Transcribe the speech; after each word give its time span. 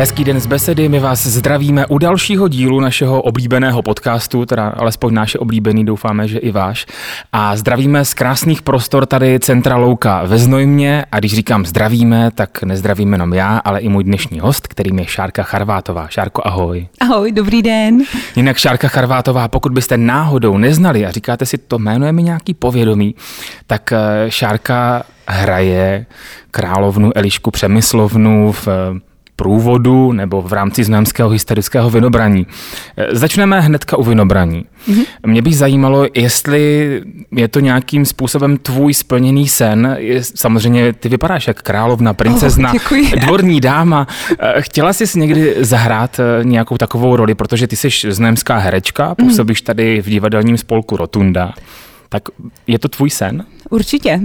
Hezký 0.00 0.24
den 0.24 0.40
z 0.40 0.46
besedy, 0.46 0.88
my 0.88 1.00
vás 1.00 1.26
zdravíme 1.26 1.86
u 1.86 1.98
dalšího 1.98 2.48
dílu 2.48 2.80
našeho 2.80 3.22
oblíbeného 3.22 3.82
podcastu, 3.82 4.46
teda 4.46 4.68
alespoň 4.68 5.14
náš 5.14 5.34
oblíbený, 5.34 5.84
doufáme, 5.84 6.28
že 6.28 6.38
i 6.38 6.50
váš. 6.50 6.86
A 7.32 7.56
zdravíme 7.56 8.04
z 8.04 8.14
krásných 8.14 8.62
prostor 8.62 9.06
tady 9.06 9.40
Centra 9.40 9.76
Louka 9.76 10.22
ve 10.24 10.38
Znojmě 10.38 11.04
a 11.12 11.18
když 11.18 11.34
říkám 11.34 11.66
zdravíme, 11.66 12.30
tak 12.34 12.62
nezdravíme 12.62 13.14
jenom 13.14 13.34
já, 13.34 13.58
ale 13.58 13.80
i 13.80 13.88
můj 13.88 14.04
dnešní 14.04 14.40
host, 14.40 14.68
kterým 14.68 14.98
je 14.98 15.06
Šárka 15.06 15.42
Charvátová. 15.42 16.08
Šárko, 16.08 16.42
ahoj. 16.44 16.86
Ahoj, 17.00 17.32
dobrý 17.32 17.62
den. 17.62 17.98
Jinak 18.36 18.56
Šárka 18.56 18.88
Charvátová, 18.88 19.48
pokud 19.48 19.72
byste 19.72 19.96
náhodou 19.96 20.56
neznali 20.56 21.06
a 21.06 21.10
říkáte 21.10 21.46
si, 21.46 21.58
to 21.58 21.78
jméno 21.78 22.06
je 22.06 22.12
mi 22.12 22.22
nějaký 22.22 22.54
povědomí, 22.54 23.14
tak 23.66 23.92
eh, 23.92 24.30
Šárka 24.30 25.02
hraje 25.28 26.06
královnu 26.50 27.10
Elišku 27.16 27.50
Přemyslovnu 27.50 28.52
v 28.52 28.68
průvodu 29.40 30.12
nebo 30.12 30.42
v 30.42 30.52
rámci 30.52 30.84
znojemského 30.84 31.30
historického 31.30 31.90
vinobraní. 31.90 32.46
E, 32.96 33.16
začneme 33.16 33.60
hnedka 33.60 33.96
u 33.96 34.02
vinobraní. 34.02 34.64
Mm-hmm. 34.88 35.04
Mě 35.26 35.42
by 35.42 35.52
zajímalo, 35.52 36.06
jestli 36.14 37.02
je 37.32 37.48
to 37.48 37.60
nějakým 37.60 38.04
způsobem 38.04 38.56
tvůj 38.56 38.94
splněný 38.94 39.48
sen. 39.48 39.98
Samozřejmě 40.20 40.92
ty 40.92 41.08
vypadáš 41.08 41.46
jak 41.46 41.62
královna, 41.62 42.14
princezna, 42.14 42.72
oh, 42.72 43.10
dvorní 43.20 43.60
dáma. 43.60 44.06
E, 44.38 44.62
chtěla 44.62 44.92
jsi 44.92 45.18
někdy 45.18 45.56
zahrát 45.60 46.20
e, 46.20 46.44
nějakou 46.44 46.76
takovou 46.76 47.16
roli, 47.16 47.34
protože 47.34 47.66
ty 47.66 47.76
jsi 47.76 47.88
znojemská 48.12 48.58
herečka, 48.58 49.06
mhm. 49.06 49.28
působíš 49.28 49.62
tady 49.62 50.02
v 50.02 50.06
divadelním 50.06 50.58
spolku 50.58 50.96
Rotunda. 50.96 51.52
Tak 52.08 52.22
je 52.66 52.78
to 52.78 52.88
tvůj 52.88 53.10
sen? 53.10 53.44
Určitě 53.70 54.20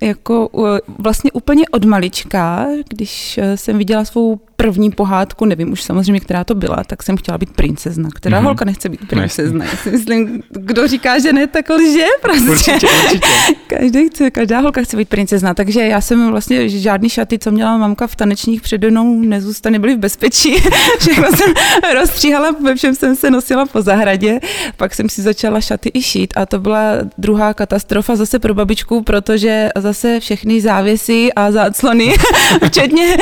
jako 0.00 0.50
vlastně 0.98 1.32
úplně 1.32 1.68
od 1.68 1.84
malička, 1.84 2.66
když 2.88 3.38
eh, 3.38 3.56
jsem 3.56 3.78
viděla 3.78 4.04
svou 4.04 4.40
první 4.56 4.90
pohádku, 4.90 5.44
nevím 5.44 5.72
už 5.72 5.82
samozřejmě, 5.82 6.20
která 6.20 6.44
to 6.44 6.54
byla, 6.54 6.84
tak 6.86 7.02
jsem 7.02 7.16
chtěla 7.16 7.38
být 7.38 7.50
princezna. 7.50 8.08
Která 8.14 8.40
mm-hmm. 8.40 8.44
holka 8.44 8.64
nechce 8.64 8.88
být 8.88 9.08
princezna? 9.08 9.64
Já 9.64 9.76
si 9.76 9.90
myslím, 9.90 10.42
kdo 10.50 10.88
říká, 10.88 11.18
že 11.18 11.32
ne, 11.32 11.46
tak 11.46 11.70
lže 11.70 12.04
prostě. 12.22 12.50
Určitě, 12.50 12.86
určitě. 13.04 13.26
Každý 13.66 14.08
chce, 14.08 14.30
každá 14.30 14.60
holka 14.60 14.82
chce 14.82 14.96
být 14.96 15.08
princezna, 15.08 15.54
takže 15.54 15.80
já 15.80 16.00
jsem 16.00 16.30
vlastně 16.30 16.68
žádný 16.68 17.08
šaty, 17.08 17.38
co 17.38 17.50
měla 17.50 17.78
mamka 17.78 18.06
v 18.06 18.16
tanečních 18.16 18.62
přede 18.62 18.90
mnou, 18.90 19.20
nezůstane, 19.20 19.78
byly 19.78 19.94
v 19.94 19.98
bezpečí. 19.98 20.54
Všechno 20.98 21.28
jsem 21.36 21.52
rozstříhala, 21.94 22.50
ve 22.62 22.74
všem 22.74 22.94
jsem 22.94 23.16
se 23.16 23.30
nosila 23.30 23.66
po 23.66 23.82
zahradě, 23.82 24.40
pak 24.76 24.94
jsem 24.94 25.08
si 25.08 25.22
začala 25.22 25.60
šaty 25.60 25.90
i 25.94 26.02
šít 26.02 26.32
a 26.36 26.46
to 26.46 26.58
byla 26.58 26.92
druhá 27.18 27.54
katastrofa 27.54 28.16
zase 28.16 28.38
pro 28.38 28.54
babičku, 28.54 29.02
protože 29.02 29.68
zase 29.76 29.89
všechny 30.20 30.60
závěsy 30.60 31.32
a 31.32 31.52
záclony, 31.52 32.14
včetně 32.66 33.16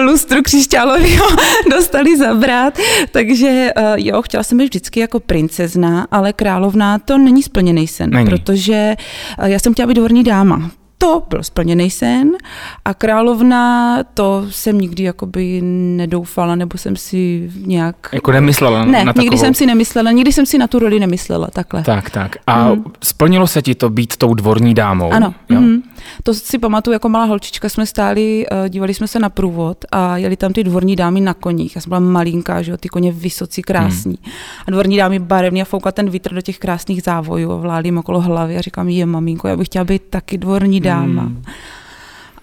lustru 0.00 0.42
křišťálového, 0.42 1.26
dostali 1.70 2.16
zabrat. 2.16 2.78
Takže 3.10 3.72
eh, 3.76 3.94
jo, 3.96 4.22
chtěla 4.22 4.42
jsem 4.42 4.58
být 4.58 4.64
vždycky 4.64 5.00
jako 5.00 5.20
princezna, 5.20 6.06
ale 6.10 6.32
královna 6.32 6.98
to 6.98 7.18
není 7.18 7.42
splněný 7.42 7.88
sen, 7.88 8.10
není. 8.10 8.26
protože 8.26 8.96
eh, 9.38 9.50
já 9.50 9.58
jsem 9.58 9.72
chtěla 9.72 9.86
být 9.86 9.94
dvorní 9.94 10.24
dáma 10.24 10.70
to 11.02 11.22
byl 11.28 11.42
splněný 11.42 11.90
sen 11.90 12.30
a 12.84 12.94
královna, 12.94 13.98
to 14.14 14.46
jsem 14.50 14.78
nikdy 14.78 15.02
jakoby 15.02 15.60
nedoufala, 15.96 16.54
nebo 16.54 16.78
jsem 16.78 16.96
si 16.96 17.50
nějak... 17.66 17.96
Jako 18.12 18.32
nemyslela 18.32 18.84
ne, 18.84 19.04
na 19.04 19.12
takovou... 19.12 19.22
nikdy 19.22 19.38
jsem 19.38 19.54
si 19.54 19.66
nemyslela, 19.66 20.10
nikdy 20.10 20.32
jsem 20.32 20.46
si 20.46 20.58
na 20.58 20.66
tu 20.66 20.78
roli 20.78 21.00
nemyslela, 21.00 21.48
takhle. 21.52 21.82
Tak, 21.82 22.10
tak. 22.10 22.36
A 22.46 22.68
mm. 22.68 22.84
splnilo 23.04 23.46
se 23.46 23.62
ti 23.62 23.74
to 23.74 23.90
být 23.90 24.16
tou 24.16 24.34
dvorní 24.34 24.74
dámou? 24.74 25.12
Ano. 25.12 25.34
Jo? 25.48 25.60
Mm. 25.60 25.82
To 26.22 26.34
si 26.34 26.58
pamatuju, 26.58 26.92
jako 26.92 27.08
malá 27.08 27.24
holčička 27.24 27.68
jsme 27.68 27.86
stáli, 27.86 28.46
eh, 28.50 28.68
dívali 28.68 28.94
jsme 28.94 29.08
se 29.08 29.18
na 29.18 29.28
průvod 29.28 29.84
a 29.92 30.16
jeli 30.16 30.36
tam 30.36 30.52
ty 30.52 30.64
dvorní 30.64 30.96
dámy 30.96 31.20
na 31.20 31.34
koních. 31.34 31.76
Já 31.76 31.82
jsem 31.82 31.90
byla 31.90 32.00
malinká, 32.00 32.62
že 32.62 32.70
jo, 32.70 32.76
ty 32.76 32.88
koně 32.88 33.12
vysocí, 33.12 33.62
krásní. 33.62 34.18
Mm. 34.24 34.32
A 34.66 34.70
dvorní 34.70 34.96
dámy 34.96 35.18
barevně 35.18 35.62
a 35.62 35.64
foukla 35.64 35.92
ten 35.92 36.10
vítr 36.10 36.34
do 36.34 36.40
těch 36.40 36.58
krásných 36.58 37.02
závojů 37.02 37.52
a 37.52 37.56
vláli 37.56 37.88
jim 37.88 37.98
okolo 37.98 38.20
hlavy 38.20 38.56
a 38.56 38.60
říkám, 38.60 38.88
je 38.88 39.06
maminko, 39.06 39.48
já 39.48 39.56
bych 39.56 39.66
chtěla 39.66 39.84
být 39.84 40.02
taky 40.10 40.38
dvorní 40.38 40.80
dáma 40.80 41.02
dáma. 41.06 41.22
Hmm. 41.22 41.42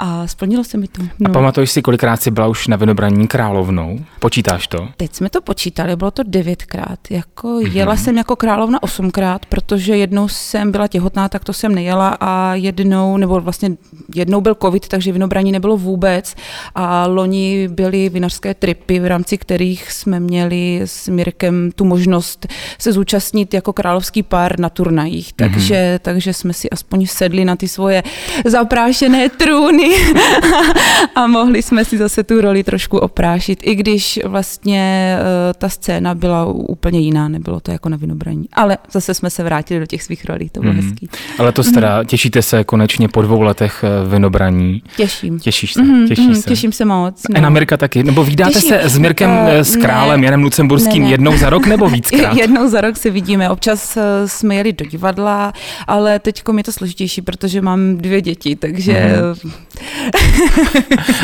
A 0.01 0.27
splnilo 0.27 0.63
se 0.63 0.77
mi 0.77 0.87
to. 0.87 1.01
No. 1.19 1.29
A 1.29 1.33
pamatuješ 1.33 1.71
si, 1.71 1.81
kolikrát 1.81 2.21
jsi 2.21 2.31
byla 2.31 2.47
už 2.47 2.67
na 2.67 2.77
Vinobraní 2.77 3.27
královnou? 3.27 3.99
Počítáš 4.19 4.67
to? 4.67 4.87
Teď 4.97 5.15
jsme 5.15 5.29
to 5.29 5.41
počítali, 5.41 5.95
bylo 5.95 6.11
to 6.11 6.23
devětkrát. 6.23 6.99
Jako 7.09 7.47
mm-hmm. 7.47 7.71
Jela 7.71 7.95
jsem 7.95 8.17
jako 8.17 8.35
královna 8.35 8.83
osmkrát, 8.83 9.45
protože 9.45 9.97
jednou 9.97 10.27
jsem 10.27 10.71
byla 10.71 10.87
těhotná, 10.87 11.29
tak 11.29 11.43
to 11.43 11.53
jsem 11.53 11.75
nejela 11.75 12.17
a 12.19 12.55
jednou, 12.55 13.17
nebo 13.17 13.41
vlastně 13.41 13.71
jednou 14.15 14.41
byl 14.41 14.55
covid, 14.61 14.87
takže 14.87 15.11
Vinobraní 15.11 15.51
nebylo 15.51 15.77
vůbec 15.77 16.35
a 16.75 17.07
loni 17.07 17.67
byly 17.67 18.09
vinařské 18.09 18.53
tripy, 18.53 18.99
v 18.99 19.05
rámci 19.05 19.37
kterých 19.37 19.91
jsme 19.91 20.19
měli 20.19 20.81
s 20.85 21.07
Mirkem 21.07 21.71
tu 21.75 21.85
možnost 21.85 22.47
se 22.79 22.91
zúčastnit 22.91 23.53
jako 23.53 23.73
královský 23.73 24.23
pár 24.23 24.59
na 24.59 24.69
turnajích, 24.69 25.33
takže, 25.33 25.75
mm-hmm. 25.75 25.99
takže 26.01 26.33
jsme 26.33 26.53
si 26.53 26.69
aspoň 26.69 27.07
sedli 27.07 27.45
na 27.45 27.55
ty 27.55 27.67
svoje 27.67 28.03
zaprášené 28.45 29.29
trůny 29.29 29.88
a 31.15 31.27
mohli 31.27 31.61
jsme 31.61 31.85
si 31.85 31.97
zase 31.97 32.23
tu 32.23 32.41
roli 32.41 32.63
trošku 32.63 32.97
oprášit, 32.97 33.59
i 33.63 33.75
když 33.75 34.19
vlastně 34.25 35.17
uh, 35.19 35.53
ta 35.57 35.69
scéna 35.69 36.15
byla 36.15 36.45
úplně 36.45 36.99
jiná, 36.99 37.27
nebylo 37.27 37.59
to 37.59 37.71
jako 37.71 37.89
na 37.89 37.97
vinobraní. 37.97 38.45
Ale 38.53 38.77
zase 38.91 39.13
jsme 39.13 39.29
se 39.29 39.43
vrátili 39.43 39.79
do 39.79 39.85
těch 39.85 40.03
svých 40.03 40.25
rolí, 40.25 40.49
to 40.49 40.61
bylo 40.61 40.73
mm. 40.73 40.79
hezký. 40.79 41.09
Ale 41.37 41.51
to 41.51 41.63
teda, 41.71 41.99
mm. 41.99 42.05
těšíte 42.05 42.41
se 42.41 42.63
konečně 42.63 43.07
po 43.07 43.21
dvou 43.21 43.41
letech 43.41 43.83
eh, 43.83 44.09
vinobraní? 44.09 44.83
Těším. 44.97 45.39
Těšíš 45.39 45.73
se? 45.73 45.81
Mm, 45.81 46.07
těšíš 46.07 46.27
mm, 46.27 46.35
se. 46.35 46.49
Těším 46.49 46.71
se 46.71 46.85
moc. 46.85 47.23
No. 47.29 47.43
A 47.43 47.47
Amerika 47.47 47.77
taky? 47.77 48.03
Nebo 48.03 48.23
vydáte 48.23 48.53
Těším. 48.53 48.69
se 48.69 48.89
s 48.89 48.97
Mirkem, 48.97 49.29
uh, 49.29 49.47
s 49.49 49.75
králem 49.75 50.21
ne, 50.21 50.25
Janem 50.25 50.43
Lucemburským 50.43 51.03
ne, 51.03 51.07
ne. 51.07 51.13
jednou 51.13 51.37
za 51.37 51.49
rok 51.49 51.67
nebo 51.67 51.89
víckrát? 51.89 52.37
jednou 52.37 52.69
za 52.69 52.81
rok 52.81 52.97
se 52.97 53.09
vidíme. 53.09 53.49
Občas 53.49 53.97
jsme 54.25 54.55
jeli 54.55 54.73
do 54.73 54.85
divadla, 54.85 55.53
ale 55.87 56.19
teď 56.19 56.43
je 56.57 56.63
to 56.63 56.71
složitější, 56.71 57.21
protože 57.21 57.61
mám 57.61 57.97
dvě 57.97 58.21
děti, 58.21 58.55
takže 58.55 59.15
mm. 59.43 59.51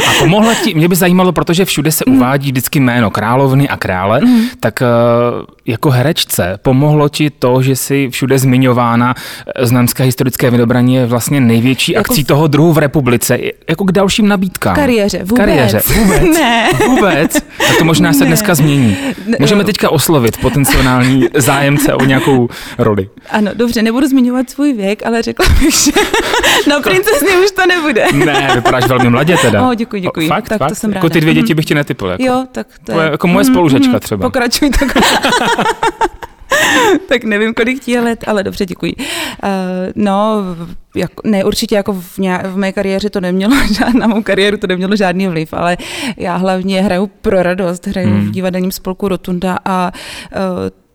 A 0.07 0.13
pomohla 0.19 0.53
ti, 0.53 0.73
mě 0.73 0.87
by 0.87 0.95
zajímalo, 0.95 1.31
protože 1.31 1.65
všude 1.65 1.91
se 1.91 2.03
mm. 2.07 2.15
uvádí 2.15 2.51
vždycky 2.51 2.79
jméno 2.79 3.11
královny 3.11 3.69
a 3.69 3.77
krále, 3.77 4.21
mm. 4.21 4.41
tak 4.59 4.81
eh, 4.81 4.85
jako 5.65 5.89
herečce 5.89 6.59
pomohlo 6.61 7.09
ti 7.09 7.29
to, 7.29 7.61
že 7.61 7.75
jsi 7.75 8.09
všude 8.09 8.39
zmiňována, 8.39 9.15
eh, 9.55 9.65
Znamské 9.65 10.03
historické 10.03 10.49
vydobraní 10.51 10.95
je 10.95 11.05
vlastně 11.05 11.39
největší 11.39 11.91
jako 11.91 12.11
akcí 12.11 12.23
toho 12.23 12.47
druhu 12.47 12.73
v 12.73 12.77
republice, 12.77 13.37
jako 13.69 13.85
k 13.85 13.91
dalším 13.91 14.27
nabídkám. 14.27 14.75
Kariéře, 14.75 15.17
vůbec. 15.17 15.37
Kariéře, 15.37 15.81
vůbec. 15.95 16.21
ne. 16.33 16.69
Vůbec. 16.87 17.33
Tak 17.67 17.77
to 17.77 17.85
možná 17.85 18.13
se 18.13 18.19
ne. 18.19 18.25
dneska 18.25 18.55
změní. 18.55 18.97
Můžeme 19.39 19.63
teďka 19.63 19.89
oslovit 19.89 20.37
potenciální 20.37 21.27
zájemce 21.33 21.93
o 21.93 22.05
nějakou 22.05 22.49
roli. 22.77 23.09
Ano, 23.29 23.51
dobře, 23.53 23.81
nebudu 23.81 24.07
zmiňovat 24.07 24.49
svůj 24.49 24.73
věk, 24.73 25.05
ale 25.05 25.21
řekla 25.21 25.45
bych, 25.59 25.73
že 25.73 25.91
na 26.69 26.79
princezně 26.79 27.37
už 27.45 27.51
to 27.51 27.65
nebude. 27.67 28.05
Ne, 28.13 28.44
vypadáš 28.53 28.87
velmi 28.87 29.09
mladě 29.09 29.37
teda. 29.37 29.67
Oh, 29.67 29.75
děkuji, 29.75 30.01
děkuji. 30.01 30.27
Fakt, 30.27 30.49
tak 30.49 30.57
fakt? 30.57 30.69
to 30.69 30.75
jsem 30.75 30.91
ráda. 30.91 30.97
Jako 30.97 31.09
ty 31.09 31.21
dvě 31.21 31.33
děti 31.33 31.53
bych 31.53 31.65
ti 31.65 31.75
netypil. 31.75 32.07
Jako. 32.07 32.23
Jo, 32.23 32.45
tak 32.51 32.67
to 32.83 33.01
je. 33.01 33.11
Jako 33.11 33.27
moje 33.27 33.43
mhm, 33.43 33.53
spolužečka 33.53 33.91
mhm, 33.91 33.99
třeba. 33.99 34.27
Pokračuj 34.27 34.69
tak. 34.69 34.97
tak 37.09 37.23
nevím, 37.23 37.53
kolik 37.53 37.83
ti 37.83 37.91
je 37.91 38.01
let, 38.01 38.23
ale 38.27 38.43
dobře, 38.43 38.65
děkuji. 38.65 38.95
Uh, 38.95 39.05
no, 39.95 40.43
jako, 40.95 41.21
ne, 41.25 41.43
určitě 41.43 41.75
jako 41.75 41.93
v, 41.93 42.17
ně, 42.17 42.39
v 42.43 42.57
mé 42.57 42.71
kariéře 42.71 43.09
to 43.09 43.21
nemělo, 43.21 43.55
na 43.99 44.07
mou 44.07 44.23
kariéru 44.23 44.57
to 44.57 44.67
nemělo 44.67 44.95
žádný 44.95 45.27
vliv, 45.27 45.53
ale 45.53 45.77
já 46.17 46.35
hlavně 46.35 46.81
hraju 46.81 47.07
pro 47.21 47.43
radost, 47.43 47.87
hraju 47.87 48.09
hmm. 48.09 48.27
v 48.27 48.31
divadelním 48.31 48.71
spolku 48.71 49.07
Rotunda 49.07 49.57
a 49.65 49.91
uh, 50.35 50.41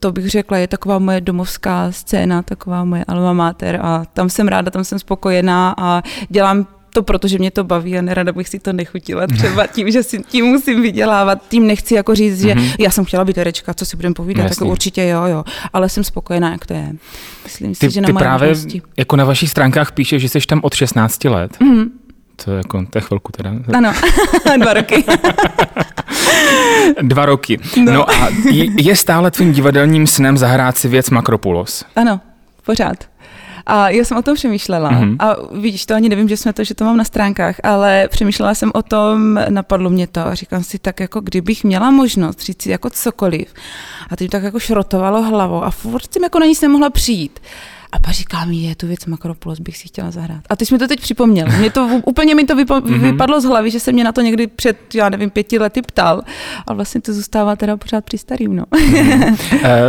to 0.01 0.13
bych 0.13 0.31
řekla, 0.31 0.59
je 0.59 0.69
taková 0.69 0.99
moje 0.99 1.21
domovská 1.21 1.93
scéna, 1.93 2.43
taková 2.43 2.85
moje 2.85 3.05
alma 3.09 3.33
mater 3.33 3.81
a 3.83 4.05
tam 4.15 4.31
jsem 4.31 4.49
ráda, 4.49 4.71
tam 4.71 4.85
jsem 4.85 4.99
spokojená 4.99 5.75
a 5.79 6.03
dělám 6.29 6.67
to 6.93 7.03
proto, 7.03 7.29
že 7.29 7.39
mě 7.39 7.51
to 7.51 7.65
baví 7.65 7.99
a 7.99 8.03
nerada 8.03 8.33
bych 8.33 8.49
si 8.49 8.59
to 8.59 8.73
nechutila 8.73 9.27
třeba 9.27 9.67
tím, 9.67 9.91
že 9.91 10.03
si 10.03 10.19
tím 10.23 10.45
musím 10.45 10.83
vydělávat. 10.83 11.39
Tím 11.49 11.67
nechci 11.67 11.95
jako 11.95 12.15
říct, 12.15 12.41
že 12.41 12.49
mm-hmm. 12.49 12.75
já 12.79 12.91
jsem 12.91 13.05
chtěla 13.05 13.25
být 13.25 13.37
herečka, 13.37 13.75
co 13.75 13.87
si 13.87 13.97
budeme 13.97 14.15
povídat, 14.15 14.43
Jasně. 14.43 14.65
tak 14.65 14.69
určitě 14.69 15.07
jo, 15.07 15.25
jo. 15.25 15.45
Ale 15.73 15.89
jsem 15.89 16.05
spokojená, 16.05 16.53
jak 16.53 16.67
to 16.67 16.75
je. 16.75 16.93
Myslím 17.45 17.75
ty, 17.75 17.87
si, 17.87 17.91
že 17.91 18.01
na 18.01 18.07
ty 18.07 18.13
právě 18.13 18.49
možnosti. 18.49 18.83
jako 18.97 19.17
na 19.17 19.25
vašich 19.25 19.51
stránkách 19.51 19.93
píše, 19.93 20.19
že 20.19 20.29
jsi 20.29 20.41
tam 20.41 20.61
od 20.63 20.75
16 20.75 21.25
let. 21.25 21.57
Mm-hmm. 21.61 21.91
To 22.45 22.51
je 22.51 22.57
jako, 22.57 22.87
to 22.91 22.99
je 22.99 23.03
chvilku 23.03 23.33
teda. 23.33 23.53
Ano, 23.75 23.93
dva 24.59 24.75
roky. 24.75 25.05
dva 27.03 27.27
roky. 27.27 27.59
No. 27.77 27.93
no 27.93 28.11
a 28.11 28.29
je 28.79 28.97
stále 28.97 29.31
tvým 29.31 29.53
divadelním 29.53 30.07
snem 30.07 30.39
zahrát 30.39 30.79
si 30.79 30.89
věc 30.89 31.11
Makropulos? 31.11 31.85
Ano, 31.97 32.21
pořád. 32.67 32.97
A 33.67 33.91
já 33.91 34.05
jsem 34.05 34.17
o 34.17 34.23
tom 34.23 34.35
přemýšlela. 34.35 34.91
Mm-hmm. 34.91 35.17
A 35.19 35.37
vidíš, 35.53 35.87
to 35.87 35.95
ani 35.95 36.09
nevím, 36.09 36.29
že 36.29 36.37
jsme 36.37 36.53
to, 36.53 36.65
že 36.65 36.75
to 36.75 36.85
mám 36.85 36.97
na 36.97 37.05
stránkách, 37.05 37.57
ale 37.63 38.09
přemýšlela 38.09 38.55
jsem 38.55 38.71
o 38.75 38.83
tom, 38.83 39.41
napadlo 39.49 39.91
mě 39.91 40.07
to 40.07 40.27
a 40.27 40.35
říkám 40.35 40.63
si 40.63 40.79
tak, 40.79 41.01
jako 41.01 41.21
kdybych 41.21 41.65
měla 41.65 41.91
možnost 41.91 42.41
říct 42.41 42.63
si 42.63 42.71
jako 42.71 42.91
cokoliv. 42.91 43.55
A 44.11 44.17
teď 44.17 44.31
tak 44.31 44.43
jako 44.43 44.59
šrotovalo 44.59 45.23
hlavou 45.23 45.63
a 45.63 45.71
furt 45.71 46.13
jsem 46.13 46.23
jako 46.23 46.39
na 46.39 46.47
nic 46.47 46.61
nemohla 46.61 46.91
přijít. 46.91 47.41
A 47.93 47.99
pak 47.99 48.13
říkám, 48.13 48.51
je 48.51 48.77
tu 48.77 48.87
věc 48.87 49.07
Makropolos, 49.07 49.61
bych 49.61 49.77
si 49.77 49.89
chtěla 49.89 50.11
zahrát. 50.11 50.41
A 50.51 50.57
ty 50.57 50.67
jsi 50.67 50.75
mi 50.75 50.79
to 50.79 50.89
teď 50.89 51.01
připomněl. 51.01 51.47
Mě 51.59 51.71
to, 51.71 52.01
úplně 52.05 52.35
mi 52.35 52.45
to 52.45 52.57
vypo, 52.57 52.75
mm-hmm. 52.75 53.01
vypadlo 53.01 53.41
z 53.41 53.45
hlavy, 53.45 53.71
že 53.71 53.81
se 53.81 53.93
mě 53.93 54.05
na 54.05 54.13
to 54.13 54.21
někdy 54.21 54.47
před, 54.47 54.95
já 54.95 55.09
nevím, 55.09 55.31
pěti 55.31 55.59
lety 55.59 55.83
ptal. 55.83 56.23
A 56.67 56.73
vlastně 56.75 57.01
to 57.01 57.13
zůstává 57.13 57.57
teda 57.57 57.77
pořád 57.77 58.05
při 58.05 58.19
starým. 58.19 58.57
No. 58.57 58.65
Mm-hmm. 58.65 59.37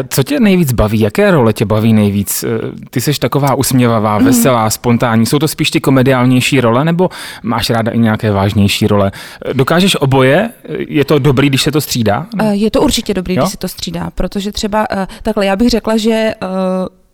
Co 0.10 0.24
tě 0.24 0.40
nejvíc 0.40 0.72
baví? 0.72 1.00
Jaké 1.00 1.32
role 1.32 1.54
tě 1.54 1.66
baví 1.66 1.94
nejvíc? 1.94 2.44
Eh, 2.44 2.48
ty 2.90 3.02
jsi 3.02 3.20
taková 3.20 3.56
usměvavá, 3.56 4.18
mhm. 4.18 4.26
veselá, 4.26 4.68
mm-hmm. 4.68 4.74
spontánní. 4.74 5.26
Jsou 5.26 5.40
to 5.40 5.48
spíš 5.48 5.72
ty 5.72 5.82
komediálnější 5.82 6.62
role, 6.62 6.86
nebo 6.86 7.10
máš 7.44 7.70
ráda 7.70 7.92
i 7.92 8.00
nějaké 8.00 8.32
vážnější 8.32 8.88
role? 8.88 9.12
Dokážeš 9.54 9.96
oboje? 9.96 10.50
Je 10.88 11.06
to 11.06 11.20
dobrý, 11.20 11.50
když 11.50 11.62
se 11.62 11.72
to 11.72 11.82
střídá? 11.82 12.28
Je 12.52 12.72
to 12.72 12.82
určitě 12.82 13.14
dobrý, 13.14 13.36
jo? 13.36 13.42
když 13.42 13.52
se 13.52 13.58
to 13.58 13.68
střídá, 13.68 14.10
protože 14.16 14.52
třeba 14.52 14.88
takhle, 15.24 15.46
já 15.46 15.56
bych 15.56 15.70
řekla, 15.70 15.98
že 15.98 16.34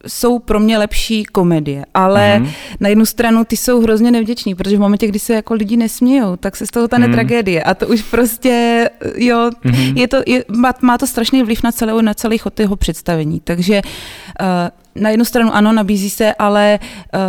jsou 0.07 0.39
pro 0.39 0.59
mě 0.59 0.77
lepší 0.77 1.24
komedie, 1.24 1.86
ale 1.94 2.39
mm-hmm. 2.39 2.51
na 2.80 2.89
jednu 2.89 3.06
stranu 3.06 3.44
ty 3.45 3.57
jsou 3.57 3.81
hrozně 3.81 4.12
nevděční, 4.12 4.56
protože 4.56 4.77
v 4.77 4.80
momentě, 4.80 5.07
kdy 5.07 5.19
se 5.19 5.33
jako 5.33 5.54
lidi 5.54 5.77
nesmějou, 5.77 6.36
tak 6.36 6.56
se 6.56 6.65
z 6.65 6.69
toho 6.69 6.88
stane 6.88 7.07
mm-hmm. 7.07 7.13
tragédie 7.13 7.63
a 7.63 7.74
to 7.74 7.88
už 7.88 8.01
prostě, 8.01 8.89
jo, 9.15 9.50
mm-hmm. 9.65 9.98
je 9.98 10.07
to, 10.07 10.18
je, 10.25 10.45
má, 10.48 10.74
má 10.81 10.98
to 10.98 11.07
strašný 11.07 11.44
vliv 11.44 11.63
na, 11.63 11.71
celou, 11.71 12.01
na 12.01 12.13
celý 12.13 12.38
chod 12.38 12.59
jeho 12.59 12.75
představení, 12.75 13.42
takže 13.44 13.81
uh, 14.42 14.48
na 15.01 15.09
jednu 15.09 15.25
stranu 15.25 15.56
ano, 15.56 15.74
nabízí 15.74 16.09
se, 16.09 16.33
ale 16.33 16.80
uh, 17.13 17.19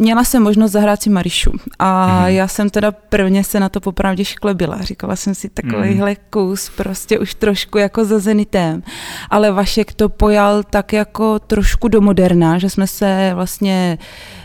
měla 0.00 0.24
jsem 0.24 0.42
možnost 0.42 0.72
zahrát 0.72 1.02
si 1.02 1.10
Marišu 1.10 1.52
a 1.78 2.20
mm. 2.20 2.26
já 2.26 2.48
jsem 2.48 2.70
teda 2.70 2.92
prvně 2.92 3.44
se 3.44 3.60
na 3.60 3.68
to 3.68 3.80
popravdě 3.80 4.24
šklebila. 4.24 4.80
Říkala 4.80 5.16
jsem 5.16 5.34
si 5.34 5.48
takovýhle 5.48 6.10
mm. 6.10 6.16
kus 6.30 6.70
prostě 6.76 7.18
už 7.18 7.34
trošku 7.34 7.78
jako 7.78 8.04
za 8.04 8.18
zenitem. 8.18 8.82
Ale 9.30 9.52
Vašek 9.52 9.92
to 9.94 10.08
pojal 10.08 10.62
tak 10.62 10.92
jako 10.92 11.38
trošku 11.38 11.88
do 11.88 12.00
moderna, 12.00 12.58
že 12.58 12.70
jsme 12.70 12.86
se 12.86 13.30
vlastně 13.34 13.98
uh, 14.00 14.39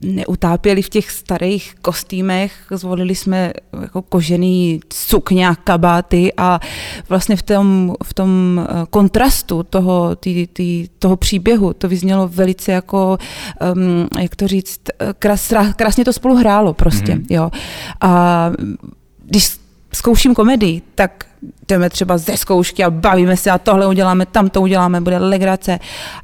neutápěli 0.00 0.82
v 0.82 0.88
těch 0.88 1.10
starých 1.10 1.74
kostýmech, 1.82 2.52
zvolili 2.70 3.14
jsme 3.14 3.52
jako 3.80 4.02
kožený 4.02 4.80
sukně 4.92 5.48
a 5.48 5.54
kabáty 5.54 6.32
a 6.36 6.60
vlastně 7.08 7.36
v 7.36 7.42
tom, 7.42 7.94
v 8.04 8.14
tom 8.14 8.60
eh, 8.60 8.86
kontrastu 8.90 9.62
toho, 9.62 10.16
tý, 10.16 10.46
tý, 10.46 10.88
toho 10.98 11.16
příběhu 11.16 11.72
to 11.72 11.88
vyznělo 11.88 12.28
velice 12.28 12.72
jako, 12.72 13.18
um, 13.74 14.08
jak 14.22 14.36
to 14.36 14.48
říct, 14.48 14.80
krás, 15.18 15.52
krásně 15.76 16.04
to 16.04 16.12
spolu 16.12 16.34
hrálo 16.34 16.74
prostě, 16.74 17.14
mm-hmm. 17.14 17.26
jo. 17.30 17.50
A 18.00 18.52
když 19.24 19.58
zkouším 19.92 20.34
komedii, 20.34 20.82
tak 20.94 21.29
jdeme 21.68 21.90
třeba 21.90 22.18
ze 22.18 22.36
zkoušky 22.36 22.84
a 22.84 22.90
bavíme 22.90 23.36
se 23.36 23.50
a 23.50 23.58
tohle 23.58 23.86
uděláme, 23.86 24.26
tam 24.26 24.50
to 24.50 24.60
uděláme, 24.60 25.00
bude 25.00 25.18
legrace. 25.18 25.78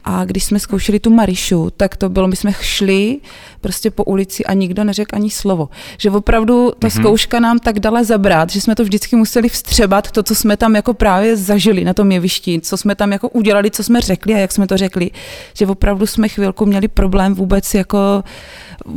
A 0.05 0.25
když 0.25 0.45
jsme 0.45 0.59
zkoušeli 0.59 1.01
tu 1.01 1.11
Marišu, 1.11 1.71
tak 1.77 1.97
to 1.97 2.09
bylo, 2.09 2.29
my 2.29 2.37
jsme 2.37 2.53
šli 2.61 3.19
prostě 3.61 3.91
po 3.91 4.05
ulici 4.05 4.45
a 4.45 4.53
nikdo 4.53 4.85
neřekl 4.85 5.17
ani 5.17 5.31
slovo. 5.31 5.69
Že 5.99 6.11
opravdu 6.11 6.73
ta 6.79 6.89
mm-hmm. 6.89 7.01
zkouška 7.01 7.41
nám 7.41 7.59
tak 7.59 7.81
dala 7.81 8.03
zabrat, 8.03 8.51
že 8.51 8.61
jsme 8.61 8.75
to 8.75 8.83
vždycky 8.83 9.17
museli 9.17 9.49
vstřebat, 9.49 10.11
to, 10.11 10.23
co 10.23 10.35
jsme 10.35 10.57
tam 10.57 10.77
jako 10.77 10.95
právě 10.95 11.37
zažili 11.37 11.85
na 11.85 11.95
tom 11.95 12.13
jevišti, 12.13 12.61
co 12.61 12.77
jsme 12.77 12.95
tam 12.95 13.13
jako 13.13 13.29
udělali, 13.29 13.71
co 13.71 13.85
jsme 13.85 14.01
řekli 14.01 14.35
a 14.35 14.39
jak 14.39 14.53
jsme 14.53 14.67
to 14.67 14.77
řekli. 14.77 15.11
Že 15.55 15.67
opravdu 15.67 16.07
jsme 16.07 16.29
chvilku 16.29 16.67
měli 16.67 16.89
problém 16.89 17.35
vůbec 17.35 17.75
jako 17.75 18.25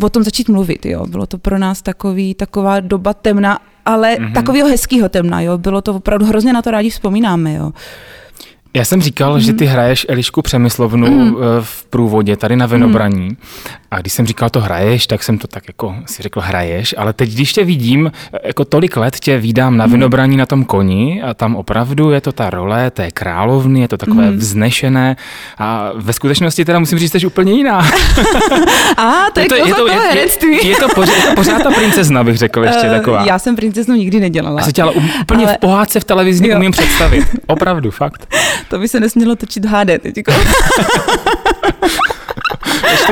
o 0.03 0.09
tom 0.09 0.23
začít 0.23 0.49
mluvit. 0.49 0.85
Jo. 0.85 1.05
Bylo 1.05 1.25
to 1.25 1.37
pro 1.37 1.57
nás 1.57 1.81
takový, 1.81 2.33
taková 2.33 2.79
doba 2.79 3.13
temna 3.13 3.59
ale 3.85 4.15
mm-hmm. 4.15 4.33
takového 4.33 4.69
hezkého 4.69 5.09
temna, 5.09 5.41
jo. 5.41 5.57
Bylo 5.57 5.81
to 5.81 5.95
opravdu 5.95 6.25
hrozně 6.25 6.53
na 6.53 6.61
to 6.61 6.71
rádi 6.71 6.89
vzpomínáme, 6.89 7.53
jo. 7.53 7.71
Já 8.73 8.85
jsem 8.85 9.01
říkal, 9.01 9.33
mm. 9.33 9.39
že 9.39 9.53
ty 9.53 9.65
hraješ 9.65 10.05
Elišku 10.09 10.41
Přemyslovnu 10.41 11.07
mm. 11.07 11.35
v 11.61 11.85
průvodě 11.85 12.37
tady 12.37 12.55
na 12.55 12.65
Vinobraní. 12.65 13.27
Mm. 13.29 13.37
A 13.91 13.99
když 13.99 14.13
jsem 14.13 14.27
říkal 14.27 14.49
to 14.49 14.61
hraješ, 14.61 15.07
tak 15.07 15.23
jsem 15.23 15.37
to 15.37 15.47
tak 15.47 15.63
jako 15.67 15.95
si 16.05 16.23
řekl 16.23 16.39
hraješ, 16.39 16.95
ale 16.97 17.13
teď, 17.13 17.29
když 17.33 17.53
tě 17.53 17.63
vidím, 17.63 18.11
jako 18.43 18.65
tolik 18.65 18.97
let 18.97 19.19
tě 19.19 19.37
vídám 19.37 19.77
na 19.77 19.85
mm. 19.85 19.91
Vinobraní 19.91 20.37
na 20.37 20.45
tom 20.45 20.65
koni 20.65 21.21
a 21.21 21.33
tam 21.33 21.55
opravdu 21.55 22.11
je 22.11 22.21
to 22.21 22.31
ta 22.31 22.49
role 22.49 22.91
té 22.91 23.11
královny, 23.11 23.81
je 23.81 23.87
to 23.87 23.97
takové 23.97 24.31
mm. 24.31 24.37
vznešené 24.37 25.15
a 25.57 25.91
ve 25.95 26.13
skutečnosti 26.13 26.65
teda 26.65 26.79
musím 26.79 26.99
říct, 26.99 27.15
že 27.15 27.27
úplně 27.27 27.53
jiná. 27.53 27.79
a 28.97 29.25
to 29.33 29.39
je, 29.39 29.47
to, 29.47 29.55
je, 29.55 29.73
to, 29.73 29.87
je, 29.87 29.93
je, 30.43 30.67
je, 30.67 30.75
to 30.75 30.89
pořád, 30.95 31.15
je 31.15 31.23
to 31.23 31.35
pořád 31.35 31.63
ta 31.63 31.71
princezna, 31.71 32.23
bych 32.23 32.37
řekl 32.37 32.63
ještě 32.63 32.87
uh, 32.87 32.93
taková. 32.93 33.25
Já 33.25 33.39
jsem 33.39 33.55
princeznu 33.55 33.95
nikdy 33.95 34.19
nedělala. 34.19 34.59
Já 34.59 34.65
se 34.65 34.71
tě 34.71 34.81
ale 34.81 34.93
úplně 35.21 35.45
ale... 35.45 35.55
v 35.55 35.59
pohádce 35.59 35.99
v 35.99 36.03
televizi 36.03 36.55
umím 36.55 36.71
představit. 36.71 37.25
Opravdu, 37.47 37.91
fakt. 37.91 38.35
To 38.69 38.79
by 38.79 38.87
se 38.87 38.99
nesmělo 38.99 39.35
točit 39.35 39.65
HD 39.65 40.01
teďko. 40.01 40.31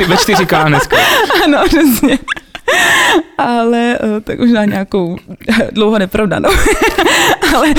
ve, 0.06 0.16
čtyři 0.16 0.46
k 0.46 0.64
dneska. 0.64 0.96
Ano, 1.44 1.58
přesně. 1.68 2.18
Ale 3.38 3.98
tak 4.24 4.40
už 4.40 4.50
na 4.50 4.64
nějakou 4.64 5.16
dlouho 5.72 5.98
nepravda, 5.98 6.38
no. 6.38 6.48
Ale 7.56 7.68
uh, 7.68 7.74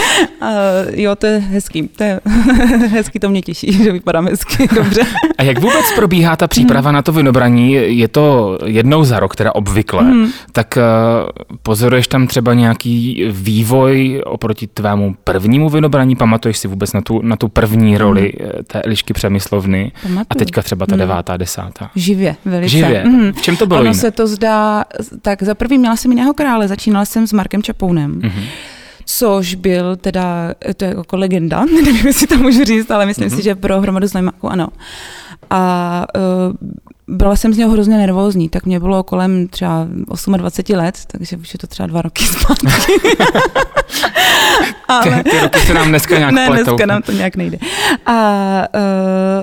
jo, 0.91 1.15
to 1.15 1.25
je 1.25 1.39
hezký. 1.39 1.87
To 1.87 2.03
je 2.03 2.19
hezký, 2.87 3.19
to 3.19 3.29
mě 3.29 3.41
těší, 3.41 3.71
že 3.83 3.91
vypadám 3.91 4.27
hezky, 4.27 4.67
dobře. 4.75 5.01
A 5.37 5.43
jak 5.43 5.59
vůbec 5.59 5.85
probíhá 5.95 6.35
ta 6.35 6.47
příprava 6.47 6.91
mm. 6.91 6.95
na 6.95 7.01
to 7.01 7.11
vinobraní? 7.11 7.73
Je 7.73 8.07
to 8.07 8.57
jednou 8.65 9.03
za 9.03 9.19
rok, 9.19 9.35
teda 9.35 9.55
obvykle. 9.55 10.03
Mm. 10.03 10.27
Tak 10.51 10.77
uh, 10.77 11.29
pozoruješ 11.63 12.07
tam 12.07 12.27
třeba 12.27 12.53
nějaký 12.53 13.25
vývoj 13.31 14.21
oproti 14.25 14.67
tvému 14.67 15.15
prvnímu 15.23 15.69
vinobraní? 15.69 16.15
Pamatuješ 16.15 16.57
si 16.57 16.67
vůbec 16.67 16.93
na 16.93 17.01
tu, 17.01 17.21
na 17.21 17.35
tu 17.35 17.47
první 17.47 17.97
roli 17.97 18.33
mm. 18.39 18.63
té 18.63 18.81
Elišky 18.81 19.13
Přemyslovny? 19.13 19.91
Pamatuju. 20.01 20.25
A 20.29 20.35
teďka 20.35 20.61
třeba 20.61 20.85
ta 20.85 20.95
mm. 20.95 20.99
devátá, 20.99 21.37
desátá. 21.37 21.89
Živě, 21.95 22.35
velice. 22.45 22.69
Živě. 22.69 23.03
Mm. 23.05 23.33
V 23.33 23.41
čem 23.41 23.57
to 23.57 23.65
bylo 23.65 23.79
Ono 23.79 23.89
jiné? 23.89 23.99
se 23.99 24.11
to 24.11 24.27
zdá, 24.27 24.83
tak 25.21 25.41
za 25.49 25.55
prvý 25.55 25.77
měla 25.77 25.95
jsem 25.95 26.11
jiného 26.11 26.33
krále, 26.33 26.67
začínala 26.67 27.05
jsem 27.05 27.27
s 27.27 27.33
Markem 27.33 27.63
Čapounem. 27.63 28.19
Mm-hmm 28.19 28.43
což 29.11 29.55
byl 29.55 29.95
teda, 29.95 30.53
to 30.77 30.85
je 30.85 30.93
jako 30.97 31.17
legenda, 31.17 31.65
nevím, 31.85 32.07
jestli 32.07 32.27
to 32.27 32.37
můžu 32.37 32.63
říct, 32.63 32.91
ale 32.91 33.05
myslím 33.05 33.27
mm-hmm. 33.27 33.35
si, 33.35 33.43
že 33.43 33.55
pro 33.55 33.81
hromadu 33.81 34.07
znajmáků 34.07 34.49
ano. 34.49 34.67
A 35.49 36.05
uh, 36.15 36.53
byla 37.09 37.35
jsem 37.35 37.53
z 37.53 37.57
něho 37.57 37.71
hrozně 37.71 37.97
nervózní, 37.97 38.49
tak 38.49 38.65
mě 38.65 38.79
bylo 38.79 39.03
kolem 39.03 39.47
třeba 39.47 39.87
28 40.37 40.75
let, 40.75 40.99
takže 41.07 41.37
už 41.37 41.53
je 41.53 41.59
to 41.59 41.67
třeba 41.67 41.87
dva 41.87 42.01
roky 42.01 42.23
zpátky. 42.25 42.67
Ale... 44.87 45.23
Ty, 45.23 45.29
ty 45.29 45.39
roky 45.39 45.59
se 45.59 45.73
nám 45.73 45.87
dneska 45.87 46.17
nějak 46.17 46.33
Ne, 46.33 46.47
pletou. 46.47 46.63
dneska 46.63 46.85
nám 46.85 47.01
to 47.01 47.11
nějak 47.11 47.35
nejde. 47.35 47.57
A 48.05 48.63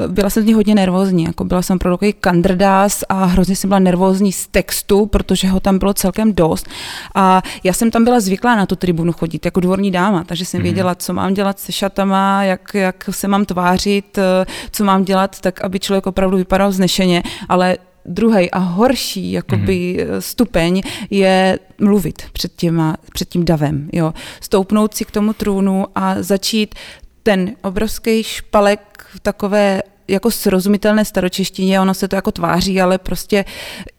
uh, 0.06 0.12
byla 0.12 0.30
jsem 0.30 0.42
z 0.42 0.46
něj 0.46 0.54
hodně 0.54 0.74
nervózní, 0.74 1.24
jako 1.24 1.44
byla 1.44 1.62
jsem 1.62 1.78
pro 1.78 1.90
takový 1.90 2.12
kandrdás 2.12 3.04
a 3.08 3.24
hrozně 3.24 3.56
jsem 3.56 3.68
byla 3.70 3.78
nervózní 3.80 4.32
z 4.32 4.46
textu, 4.46 5.06
protože 5.06 5.48
ho 5.48 5.60
tam 5.60 5.78
bylo 5.78 5.94
celkem 5.94 6.32
dost. 6.32 6.68
A 7.14 7.42
já 7.64 7.72
jsem 7.72 7.90
tam 7.90 8.04
byla 8.04 8.20
zvyklá 8.20 8.56
na 8.56 8.66
tu 8.66 8.76
tribunu 8.76 9.12
chodit 9.12 9.44
jako 9.44 9.60
dvorní 9.60 9.90
dáma, 9.90 10.24
takže 10.24 10.44
jsem 10.44 10.58
mm. 10.58 10.62
věděla, 10.62 10.94
co 10.94 11.12
mám 11.12 11.34
dělat 11.34 11.58
se 11.58 11.72
šatama, 11.72 12.44
jak, 12.44 12.74
jak 12.74 13.04
se 13.10 13.28
mám 13.28 13.44
tvářit, 13.44 14.18
eh, 14.18 14.46
co 14.70 14.84
mám 14.84 15.04
dělat, 15.04 15.40
tak 15.40 15.64
aby 15.64 15.80
člověk 15.80 16.06
opravdu 16.06 16.36
vypadal 16.36 16.72
znešeně, 16.72 17.22
ale 17.56 17.78
druhý 18.06 18.50
a 18.50 18.58
horší 18.58 19.32
jakoby 19.32 19.96
mm-hmm. 19.98 20.18
stupeň 20.18 20.82
je 21.10 21.58
mluvit 21.80 22.22
před, 22.32 22.52
těma, 22.56 22.96
před 23.12 23.28
tím 23.28 23.44
davem. 23.44 23.88
Jo. 23.92 24.14
Stoupnout 24.40 24.94
si 24.94 25.04
k 25.04 25.10
tomu 25.10 25.32
trůnu 25.32 25.84
a 25.94 26.22
začít 26.22 26.74
ten 27.22 27.56
obrovský 27.62 28.22
špalek 28.22 28.80
v 29.14 29.20
takové 29.20 29.82
jako 30.08 30.30
srozumitelné 30.30 31.04
staročeštině, 31.04 31.80
ono 31.80 31.94
se 31.94 32.08
to 32.08 32.16
jako 32.16 32.32
tváří, 32.32 32.80
ale 32.80 32.98
prostě 32.98 33.44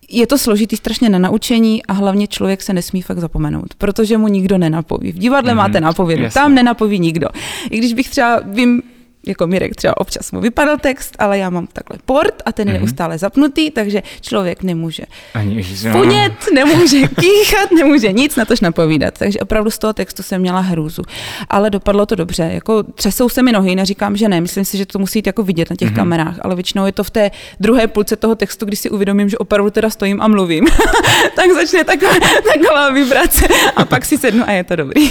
je 0.10 0.28
to 0.28 0.38
složitý 0.38 0.78
strašně 0.78 1.10
na 1.10 1.20
naučení 1.20 1.86
a 1.86 1.94
hlavně 1.94 2.28
člověk 2.28 2.62
se 2.62 2.74
nesmí 2.74 3.02
fakt 3.02 3.20
zapomenout, 3.20 3.74
protože 3.78 4.18
mu 4.18 4.28
nikdo 4.28 4.58
nenapoví. 4.58 5.12
V 5.12 5.18
divadle 5.18 5.52
mm-hmm, 5.52 5.56
máte 5.56 5.82
napovědu, 5.82 6.24
tam 6.34 6.56
nenapoví 6.56 7.00
nikdo. 7.00 7.28
I 7.70 7.78
když 7.78 7.94
bych 7.94 8.10
třeba, 8.10 8.40
vím, 8.46 8.82
jako 9.28 9.48
Mirek 9.48 9.76
třeba 9.76 9.98
občas 9.98 10.32
mu 10.32 10.42
vypadal 10.42 10.78
text, 10.78 11.16
ale 11.20 11.38
já 11.38 11.50
mám 11.50 11.68
takhle 11.68 11.98
port 12.06 12.42
a 12.46 12.52
ten 12.52 12.68
je 12.68 12.74
mm-hmm. 12.74 12.80
neustále 12.80 13.18
zapnutý, 13.18 13.72
takže 13.72 14.04
člověk 14.22 14.64
nemůže 14.64 15.04
Ani, 15.34 15.64
funět, 15.92 16.34
nemůže 16.54 17.02
kýchat, 17.08 17.72
nemůže 17.76 18.12
nic 18.12 18.36
na 18.36 18.46
tož 18.46 18.60
napovídat. 18.62 19.14
Takže 19.18 19.40
opravdu 19.40 19.72
z 19.72 19.78
toho 19.78 19.94
textu 19.94 20.24
jsem 20.24 20.42
měla 20.42 20.60
hrůzu. 20.60 21.02
Ale 21.50 21.70
dopadlo 21.70 22.06
to 22.06 22.16
dobře. 22.16 22.50
Jako 22.54 22.84
třesou 22.84 23.30
se 23.30 23.44
mi 23.44 23.52
nohy, 23.52 23.76
neříkám, 23.76 24.18
že 24.18 24.30
ne. 24.30 24.42
Myslím 24.42 24.66
si, 24.66 24.78
že 24.78 24.86
to 24.86 25.00
musí 25.00 25.20
jít 25.20 25.28
jako 25.28 25.44
vidět 25.44 25.70
na 25.70 25.76
těch 25.76 25.90
mm-hmm. 25.90 25.96
kamerách, 25.96 26.36
ale 26.42 26.56
většinou 26.56 26.86
je 26.86 26.92
to 26.92 27.04
v 27.04 27.10
té 27.10 27.32
druhé 27.60 27.88
půlce 27.88 28.16
toho 28.16 28.36
textu, 28.36 28.66
když 28.66 28.80
si 28.80 28.90
uvědomím, 28.90 29.30
že 29.30 29.38
opravdu 29.38 29.70
teda 29.70 29.90
stojím 29.90 30.22
a 30.22 30.28
mluvím. 30.28 30.66
tak 31.36 31.52
začne 31.54 31.84
taková, 31.84 32.14
taková 32.54 32.90
vibrace 32.90 33.48
a 33.76 33.86
pak 33.86 34.06
si 34.06 34.18
sednu 34.18 34.44
a 34.48 34.52
je 34.52 34.64
to 34.64 34.76
dobrý. 34.76 35.10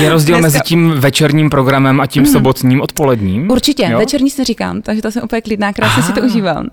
je 0.00 0.08
rozdíl 0.08 0.38
Dneska... 0.38 0.46
mezi 0.46 0.60
tím 0.60 0.90
večerním 0.90 1.50
programem 1.50 2.00
a 2.00 2.06
tím 2.06 2.22
mm-hmm. 2.22 2.32
sobotním 2.32 2.80
odpoledním? 2.80 3.33
Večerním? 3.34 3.50
Určitě, 3.50 3.88
jo? 3.90 3.98
večerní 3.98 4.30
si 4.30 4.44
říkám, 4.44 4.82
takže 4.82 5.02
to 5.02 5.10
jsem 5.10 5.24
úplně 5.24 5.40
klidná, 5.40 5.72
krásně 5.72 6.02
Aha. 6.02 6.06
si 6.06 6.20
to 6.20 6.26
užívám. 6.26 6.66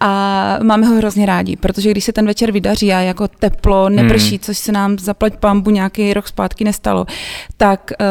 A 0.00 0.58
máme 0.62 0.86
ho 0.86 0.96
hrozně 0.96 1.26
rádi, 1.26 1.56
protože 1.56 1.90
když 1.90 2.04
se 2.04 2.12
ten 2.12 2.26
večer 2.26 2.52
vydaří 2.52 2.92
a 2.92 3.00
jako 3.00 3.28
teplo, 3.28 3.88
neprší, 3.88 4.30
hmm. 4.30 4.38
což 4.38 4.58
se 4.58 4.72
nám 4.72 4.98
zaplať 4.98 5.36
pambu 5.36 5.70
nějaký 5.70 6.14
rok 6.14 6.28
zpátky 6.28 6.64
nestalo, 6.64 7.06
tak 7.56 7.92
uh, 8.00 8.06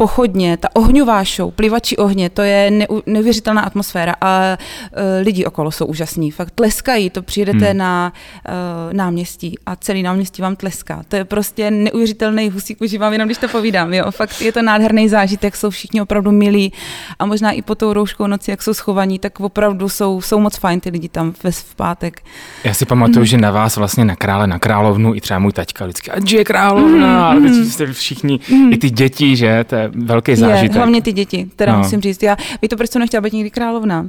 pochodně, 0.00 0.56
ta 0.56 0.68
ohňová 0.72 1.24
show, 1.24 1.52
plivači 1.52 1.96
ohně, 1.96 2.30
to 2.30 2.42
je 2.42 2.70
neu, 2.70 3.02
neuvěřitelná 3.06 3.62
atmosféra 3.62 4.14
a 4.20 4.56
uh, 4.56 4.98
lidi 5.22 5.44
okolo 5.44 5.70
jsou 5.70 5.86
úžasní. 5.86 6.30
Fakt 6.30 6.50
tleskají, 6.50 7.10
to 7.10 7.22
přijedete 7.22 7.66
hmm. 7.66 7.78
na 7.78 8.12
uh, 8.48 8.92
náměstí 8.92 9.58
a 9.66 9.76
celý 9.76 10.02
náměstí 10.02 10.42
vám 10.42 10.56
tleská. 10.56 11.02
To 11.08 11.16
je 11.16 11.24
prostě 11.24 11.70
neuvěřitelný 11.70 12.50
husík, 12.50 12.80
užívám 12.80 13.12
jenom, 13.12 13.28
když 13.28 13.38
to 13.38 13.48
povídám. 13.48 13.94
Jo. 13.94 14.10
Fakt 14.10 14.40
je 14.40 14.52
to 14.52 14.62
nádherný 14.62 15.08
zážitek, 15.08 15.56
jsou 15.56 15.70
všichni 15.70 16.02
opravdu 16.02 16.32
milí 16.32 16.72
a 17.18 17.26
možná 17.26 17.50
i 17.50 17.62
po 17.62 17.74
tou 17.74 17.92
rouškou 17.92 18.26
noci, 18.26 18.50
jak 18.50 18.62
jsou 18.62 18.74
schovaní, 18.74 19.18
tak 19.18 19.40
opravdu 19.40 19.88
jsou, 19.88 20.20
jsou 20.20 20.40
moc 20.40 20.56
fajn 20.56 20.80
ty 20.80 20.90
lidi 20.90 21.08
tam 21.08 21.34
ve, 21.44 21.50
v 21.50 21.74
pátek. 21.74 22.22
Já 22.64 22.74
si 22.74 22.86
pamatuju, 22.86 23.18
hmm. 23.18 23.26
že 23.26 23.36
na 23.36 23.50
vás 23.50 23.76
vlastně 23.76 24.04
na 24.04 24.16
krále, 24.16 24.46
na 24.46 24.58
královnu 24.58 25.14
i 25.14 25.20
třeba 25.20 25.38
můj 25.38 25.52
taťka 25.52 25.84
vždycky, 25.84 26.10
ať 26.10 26.32
je 26.32 26.44
královna, 26.44 27.30
hmm. 27.30 27.46
a 27.46 27.64
jste 27.64 27.92
všichni, 27.92 28.40
hmm. 28.48 28.72
i 28.72 28.76
ty 28.78 28.90
děti, 28.90 29.36
že, 29.36 29.64
to 29.64 29.74
je 29.74 29.89
velký 29.94 30.36
zážitek. 30.36 30.74
Je, 30.74 30.78
hlavně 30.78 31.02
ty 31.02 31.12
děti, 31.12 31.50
teda 31.56 31.72
no. 31.72 31.78
musím 31.78 32.00
říct. 32.00 32.22
Já, 32.22 32.36
ví 32.62 32.68
to, 32.68 32.76
proč 32.76 32.90
jsem 32.90 33.00
nechtěla 33.00 33.20
být 33.20 33.32
nikdy 33.32 33.50
královna? 33.50 34.06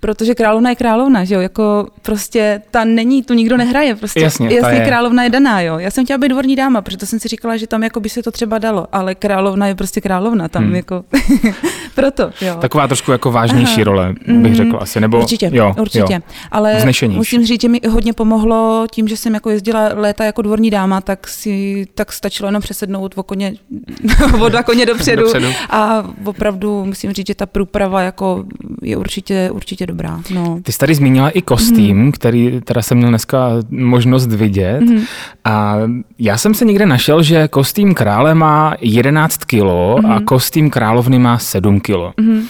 Protože 0.00 0.34
královna 0.34 0.70
je 0.70 0.76
královna, 0.76 1.24
že 1.24 1.34
jo, 1.34 1.40
jako 1.40 1.86
prostě 2.02 2.62
ta 2.70 2.84
není, 2.84 3.22
tu 3.22 3.34
nikdo 3.34 3.56
nehraje, 3.56 3.96
prostě 3.96 4.20
jasně, 4.20 4.54
jasně 4.54 4.78
je. 4.78 4.84
královna 4.84 5.24
je 5.24 5.30
daná, 5.30 5.60
jo. 5.60 5.78
Já 5.78 5.90
jsem 5.90 6.04
chtěla 6.04 6.18
být 6.18 6.28
dvorní 6.28 6.56
dáma, 6.56 6.82
protože 6.82 7.06
jsem 7.06 7.20
si 7.20 7.28
říkala, 7.28 7.56
že 7.56 7.66
tam 7.66 7.82
jako 7.82 8.00
by 8.00 8.08
se 8.08 8.22
to 8.22 8.30
třeba 8.30 8.58
dalo, 8.58 8.86
ale 8.92 9.14
královna 9.14 9.66
je 9.66 9.74
prostě 9.74 10.00
královna, 10.00 10.48
tam 10.48 10.64
hmm. 10.64 10.74
jako 10.74 11.04
proto, 11.94 12.30
jo. 12.40 12.56
Taková 12.60 12.86
trošku 12.86 13.12
jako 13.12 13.32
vážnější 13.32 13.74
Aha. 13.74 13.84
role, 13.84 14.14
bych 14.26 14.50
mm, 14.50 14.54
řekl 14.54 14.78
asi, 14.80 15.00
nebo 15.00 15.18
Určitě, 15.20 15.50
jo, 15.52 15.74
určitě. 15.80 16.14
Jo. 16.14 16.20
Ale 16.50 16.84
musím 17.08 17.46
říct, 17.46 17.60
že 17.60 17.68
mi 17.68 17.80
hodně 17.90 18.12
pomohlo 18.12 18.86
tím, 18.90 19.08
že 19.08 19.16
jsem 19.16 19.34
jako 19.34 19.50
jezdila 19.50 19.90
léta 19.94 20.24
jako 20.24 20.42
dvorní 20.42 20.70
dáma, 20.70 21.00
tak 21.00 21.28
si 21.28 21.86
tak 21.94 22.12
stačilo 22.12 22.48
jenom 22.48 22.62
přesednout 22.62 23.14
o 23.16 23.22
koně, 23.22 23.54
o 24.40 24.48
dva 24.48 24.62
koně 24.62 24.86
dopředu, 24.86 25.21
dopředu. 25.24 25.48
a 25.70 26.04
opravdu 26.24 26.84
musím 26.84 27.12
říct, 27.12 27.26
že 27.26 27.34
ta 27.34 27.46
průprava 27.46 28.02
jako 28.02 28.44
je 28.82 28.96
určitě, 28.96 29.50
určitě 29.52 29.86
dobrá. 29.86 30.20
No. 30.34 30.60
Ty 30.62 30.72
jsi 30.72 30.78
tady 30.78 30.94
zmínila 30.94 31.30
i 31.30 31.42
kostým, 31.42 31.98
mm. 31.98 32.12
který 32.12 32.60
teda 32.64 32.82
jsem 32.82 32.98
měl 32.98 33.08
dneska 33.08 33.48
možnost 33.70 34.26
vidět 34.26 34.80
mm. 34.80 35.04
a 35.44 35.76
já 36.18 36.38
jsem 36.38 36.54
se 36.54 36.64
někde 36.64 36.86
našel, 36.86 37.22
že 37.22 37.48
kostým 37.48 37.94
krále 37.94 38.34
má 38.34 38.74
11 38.80 39.44
kilo 39.44 39.98
mm. 40.00 40.10
a 40.10 40.20
kostým 40.20 40.70
královny 40.70 41.18
má 41.18 41.38
7 41.38 41.80
kilo. 41.80 42.12
Mm. 42.20 42.42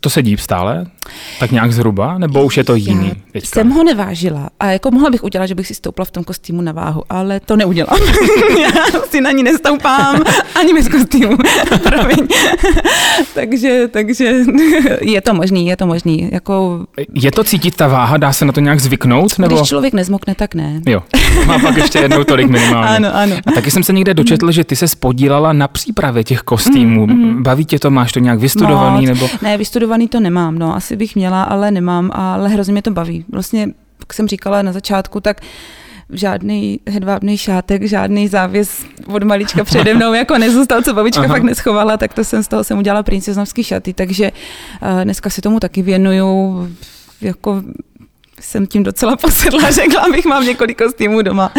To 0.00 0.10
sedí 0.10 0.36
stále? 0.36 0.86
Tak 1.40 1.50
nějak 1.50 1.72
zhruba? 1.72 2.18
Nebo 2.18 2.44
už 2.44 2.56
je 2.56 2.64
to 2.64 2.74
jiný? 2.74 3.08
Já 3.08 3.14
teďka? 3.32 3.60
jsem 3.60 3.70
ho 3.70 3.84
nevážila 3.84 4.50
a 4.60 4.66
jako 4.66 4.90
mohla 4.90 5.10
bych 5.10 5.24
udělat, 5.24 5.46
že 5.46 5.54
bych 5.54 5.66
si 5.66 5.74
stoupla 5.74 6.04
v 6.04 6.10
tom 6.10 6.24
kostýmu 6.24 6.62
na 6.62 6.72
váhu, 6.72 7.02
ale 7.10 7.40
to 7.40 7.56
neudělám. 7.56 7.98
Já 8.62 9.00
si 9.10 9.20
na 9.20 9.30
ní 9.30 9.42
nestoupám 9.42 10.22
ani 10.60 10.74
bez 10.74 10.88
kostýmu. 10.88 11.36
takže, 13.34 13.88
takže 13.88 14.34
je 15.00 15.20
to 15.20 15.34
možný, 15.34 15.66
je 15.66 15.76
to 15.76 15.86
možný. 15.86 16.28
Jako... 16.32 16.86
Je 17.14 17.30
to 17.30 17.44
cítit 17.44 17.76
ta 17.76 17.88
váha? 17.88 18.16
Dá 18.16 18.32
se 18.32 18.44
na 18.44 18.52
to 18.52 18.60
nějak 18.60 18.80
zvyknout? 18.80 19.38
Nebo... 19.38 19.56
Když 19.56 19.68
člověk 19.68 19.94
nezmokne, 19.94 20.34
tak 20.34 20.54
ne. 20.54 20.80
Jo, 20.86 21.02
má 21.46 21.58
pak 21.58 21.76
ještě 21.76 21.98
jednou 21.98 22.24
tolik 22.24 22.48
minimálně. 22.48 22.96
Ano, 22.96 23.16
ano. 23.16 23.36
A 23.46 23.52
taky 23.52 23.70
jsem 23.70 23.82
se 23.82 23.92
někde 23.92 24.14
dočetl, 24.14 24.52
že 24.52 24.64
ty 24.64 24.76
se 24.76 24.88
spodílala 24.88 25.52
na 25.52 25.68
přípravě 25.68 26.24
těch 26.24 26.40
kostýmů. 26.40 27.06
Mm, 27.06 27.14
mm. 27.14 27.42
Baví 27.42 27.64
tě 27.64 27.78
to? 27.78 27.90
Máš 27.90 28.12
to 28.12 28.18
nějak 28.18 28.38
vystudovaný? 28.38 29.06
Moc. 29.06 29.20
Nebo... 29.20 29.28
Ne, 29.42 29.56
vystudovaný 29.56 30.08
to 30.08 30.20
nemám, 30.20 30.58
no, 30.58 30.76
asi 30.76 30.96
bych 30.96 31.16
měla, 31.16 31.42
ale 31.42 31.70
nemám, 31.70 32.10
ale 32.14 32.48
hrozně 32.48 32.72
mě 32.72 32.82
to 32.82 32.90
baví. 32.90 33.24
Vlastně, 33.32 33.60
jak 34.00 34.14
jsem 34.14 34.28
říkala 34.28 34.62
na 34.62 34.72
začátku, 34.72 35.20
tak 35.20 35.40
žádný 36.12 36.80
hedvábný 36.88 37.38
šátek, 37.38 37.84
žádný 37.84 38.28
závěs 38.28 38.84
od 39.06 39.22
malička 39.22 39.64
přede 39.64 39.94
mnou 39.94 40.12
jako 40.12 40.38
nezůstal, 40.38 40.82
co 40.82 40.94
babička 40.94 41.22
Aha. 41.22 41.34
fakt 41.34 41.42
neschovala, 41.42 41.96
tak 41.96 42.14
to 42.14 42.24
jsem 42.24 42.42
z 42.42 42.48
toho 42.48 42.64
jsem 42.64 42.78
udělala 42.78 43.02
princeznovský 43.02 43.64
šaty, 43.64 43.92
takže 43.92 44.32
uh, 44.82 45.04
dneska 45.04 45.30
se 45.30 45.42
tomu 45.42 45.60
taky 45.60 45.82
věnuju 45.82 46.68
jako 47.20 47.62
jsem 48.40 48.66
tím 48.66 48.82
docela 48.82 49.16
posedla, 49.16 49.70
řekla 49.70 50.08
bych, 50.12 50.24
mám 50.24 50.46
několik 50.46 50.78
kostýmů 50.78 51.22
doma. 51.22 51.52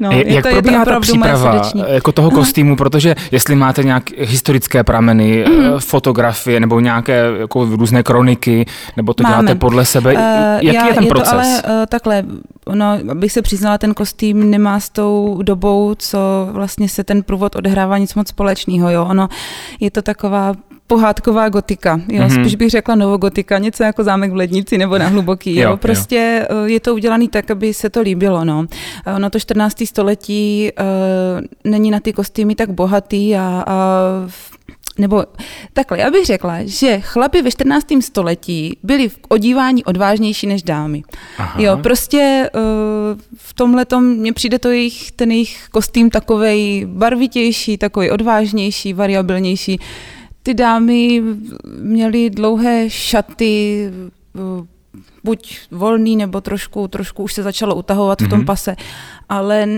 No, 0.00 0.10
Jak 0.12 0.26
je 0.26 0.42
to, 0.42 0.48
probíhá 0.48 0.78
je 0.80 0.84
to 0.84 0.90
ta 0.90 1.00
příprava 1.00 1.70
jako 1.86 2.12
toho 2.12 2.30
kostýmu, 2.30 2.76
protože 2.76 3.14
jestli 3.30 3.54
máte 3.54 3.84
nějaké 3.84 4.14
historické 4.18 4.84
prameny, 4.84 5.44
mm. 5.48 5.78
fotografie 5.78 6.60
nebo 6.60 6.80
nějaké 6.80 7.24
jako 7.40 7.64
různé 7.64 8.02
kroniky, 8.02 8.66
nebo 8.96 9.14
to 9.14 9.22
Máme. 9.22 9.34
děláte 9.34 9.54
podle 9.54 9.84
sebe, 9.84 10.12
uh, 10.12 10.20
jaký 10.60 10.76
já, 10.76 10.86
je 10.86 10.94
ten 10.94 11.04
je 11.04 11.08
proces? 11.08 11.30
To 11.30 11.68
ale 11.68 11.80
uh, 11.80 11.86
takhle, 11.88 12.24
no, 12.74 12.98
abych 13.10 13.32
se 13.32 13.42
přiznala, 13.42 13.78
ten 13.78 13.94
kostým 13.94 14.50
nemá 14.50 14.80
s 14.80 14.90
tou 14.90 15.40
dobou, 15.42 15.94
co 15.98 16.18
vlastně 16.52 16.88
se 16.88 17.04
ten 17.04 17.22
průvod 17.22 17.56
odehrává 17.56 17.98
nic 17.98 18.14
moc 18.14 18.28
společného, 18.28 18.90
jo, 18.90 19.06
ono 19.10 19.28
je 19.80 19.90
to 19.90 20.02
taková 20.02 20.54
pohádková 20.86 21.48
gotika. 21.48 22.00
Jo? 22.08 22.22
Mm-hmm. 22.22 22.40
Spíš 22.40 22.54
bych 22.54 22.70
řekla 22.70 22.94
novogotika, 22.94 23.58
něco 23.58 23.82
jako 23.82 24.04
zámek 24.04 24.32
v 24.32 24.36
lednici 24.36 24.78
nebo 24.78 24.98
na 24.98 25.08
hluboký. 25.08 25.56
Jo? 25.56 25.70
jo 25.70 25.76
prostě 25.76 26.46
jo. 26.50 26.56
Eh, 26.66 26.70
je 26.70 26.80
to 26.80 26.94
udělané 26.94 27.28
tak, 27.28 27.50
aby 27.50 27.74
se 27.74 27.90
to 27.90 28.00
líbilo. 28.00 28.44
No. 28.44 28.66
Ono 29.16 29.30
to 29.30 29.38
14. 29.38 29.76
století 29.86 30.70
uh, 30.80 31.70
není 31.72 31.90
na 31.90 32.00
ty 32.00 32.12
kostýmy 32.12 32.54
tak 32.54 32.70
bohatý 32.70 33.36
a, 33.36 33.64
a 33.66 33.76
nebo 34.98 35.24
takhle, 35.72 35.98
já 35.98 36.10
bych 36.10 36.26
řekla, 36.26 36.58
že 36.64 37.00
chlapi 37.00 37.42
ve 37.42 37.50
14. 37.50 37.86
století 38.00 38.78
byli 38.82 39.08
v 39.08 39.18
odívání 39.28 39.84
odvážnější 39.84 40.46
než 40.46 40.62
dámy. 40.62 41.02
Aha. 41.38 41.62
Jo, 41.62 41.76
prostě 41.82 42.50
uh, 42.54 42.60
v 43.36 43.54
tomhle 43.54 43.86
mně 44.00 44.32
přijde 44.32 44.58
to 44.58 44.70
jejich, 44.70 45.12
ten 45.12 45.30
jejich 45.30 45.68
kostým 45.70 46.10
takovej 46.10 46.84
barvitější, 46.88 47.78
takový 47.78 48.10
odvážnější, 48.10 48.92
variabilnější 48.92 49.80
ty 50.42 50.54
dámy 50.54 51.22
měly 51.78 52.30
dlouhé 52.30 52.90
šaty, 52.90 53.90
buď 55.24 55.58
volný, 55.70 56.16
nebo 56.16 56.40
trošku, 56.40 56.88
trošku 56.88 57.22
už 57.22 57.32
se 57.32 57.42
začalo 57.42 57.74
utahovat 57.74 58.20
mm-hmm. 58.20 58.26
v 58.26 58.30
tom 58.30 58.38
mhm. 58.38 58.46
pase, 58.46 58.76
ale 59.28 59.68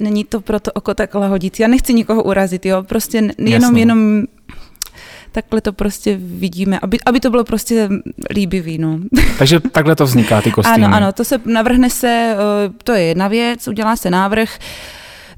není 0.00 0.24
to 0.24 0.40
pro 0.40 0.60
to 0.60 0.72
oko 0.72 0.94
tak 0.94 1.14
lahodící. 1.14 1.62
Já 1.62 1.68
nechci 1.68 1.94
nikoho 1.94 2.22
urazit, 2.22 2.66
jo, 2.66 2.82
prostě 2.82 3.16
jenom, 3.16 3.62
Jasně. 3.62 3.80
jenom 3.80 4.22
takhle 5.32 5.60
to 5.60 5.72
prostě 5.72 6.16
vidíme, 6.20 6.78
aby, 6.82 6.98
aby 7.06 7.20
to 7.20 7.30
bylo 7.30 7.44
prostě 7.44 7.88
líbivý. 8.34 8.78
No. 8.78 8.98
Takže 9.38 9.60
takhle 9.60 9.96
to 9.96 10.04
vzniká, 10.04 10.42
ty 10.42 10.50
kostýmy. 10.50 10.84
Ano, 10.84 10.96
ano, 10.96 11.12
to 11.12 11.24
se 11.24 11.40
navrhne 11.44 11.90
se, 11.90 12.36
eh, 12.36 12.72
to 12.84 12.92
je 12.92 13.02
jedna 13.02 13.28
věc, 13.28 13.68
udělá 13.68 13.96
se 13.96 14.10
návrh. 14.10 14.58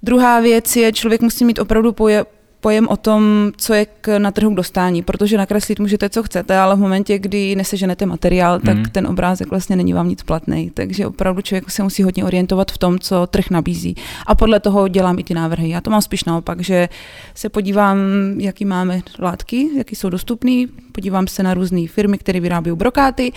Druhá 0.02 0.40
věc 0.40 0.76
je, 0.76 0.92
člověk 0.92 1.20
musí 1.20 1.44
mít 1.44 1.58
opravdu 1.58 1.92
poje, 1.92 2.24
pojem 2.62 2.88
o 2.88 2.96
tom, 2.96 3.52
co 3.56 3.74
je 3.74 3.86
k, 4.00 4.18
na 4.18 4.30
trhu 4.30 4.50
k 4.50 4.56
dostání, 4.56 5.02
protože 5.02 5.38
nakreslit 5.38 5.80
můžete, 5.80 6.08
co 6.08 6.22
chcete, 6.22 6.58
ale 6.58 6.76
v 6.76 6.78
momentě, 6.78 7.18
kdy 7.18 7.56
neseženete 7.56 8.06
materiál, 8.06 8.60
tak 8.60 8.76
mm. 8.76 8.84
ten 8.84 9.06
obrázek 9.06 9.50
vlastně 9.50 9.76
není 9.76 9.92
vám 9.92 10.08
nic 10.08 10.22
platný. 10.22 10.70
Takže 10.74 11.06
opravdu 11.06 11.42
člověk 11.42 11.70
se 11.70 11.82
musí 11.82 12.02
hodně 12.02 12.24
orientovat 12.24 12.72
v 12.72 12.78
tom, 12.78 12.98
co 12.98 13.26
trh 13.26 13.50
nabízí. 13.50 13.96
A 14.26 14.34
podle 14.34 14.60
toho 14.60 14.88
dělám 14.88 15.18
i 15.18 15.24
ty 15.24 15.34
návrhy. 15.34 15.68
Já 15.68 15.80
to 15.80 15.90
mám 15.90 16.02
spíš 16.02 16.24
naopak, 16.24 16.60
že 16.60 16.88
se 17.34 17.48
podívám, 17.48 17.98
jaký 18.38 18.64
máme 18.64 19.00
látky, 19.18 19.68
jaký 19.76 19.96
jsou 19.96 20.10
dostupné, 20.10 20.64
podívám 20.92 21.26
se 21.26 21.42
na 21.42 21.54
různé 21.54 21.88
firmy, 21.88 22.18
které 22.18 22.40
vyrábějí 22.40 22.76
brokáty 22.76 23.32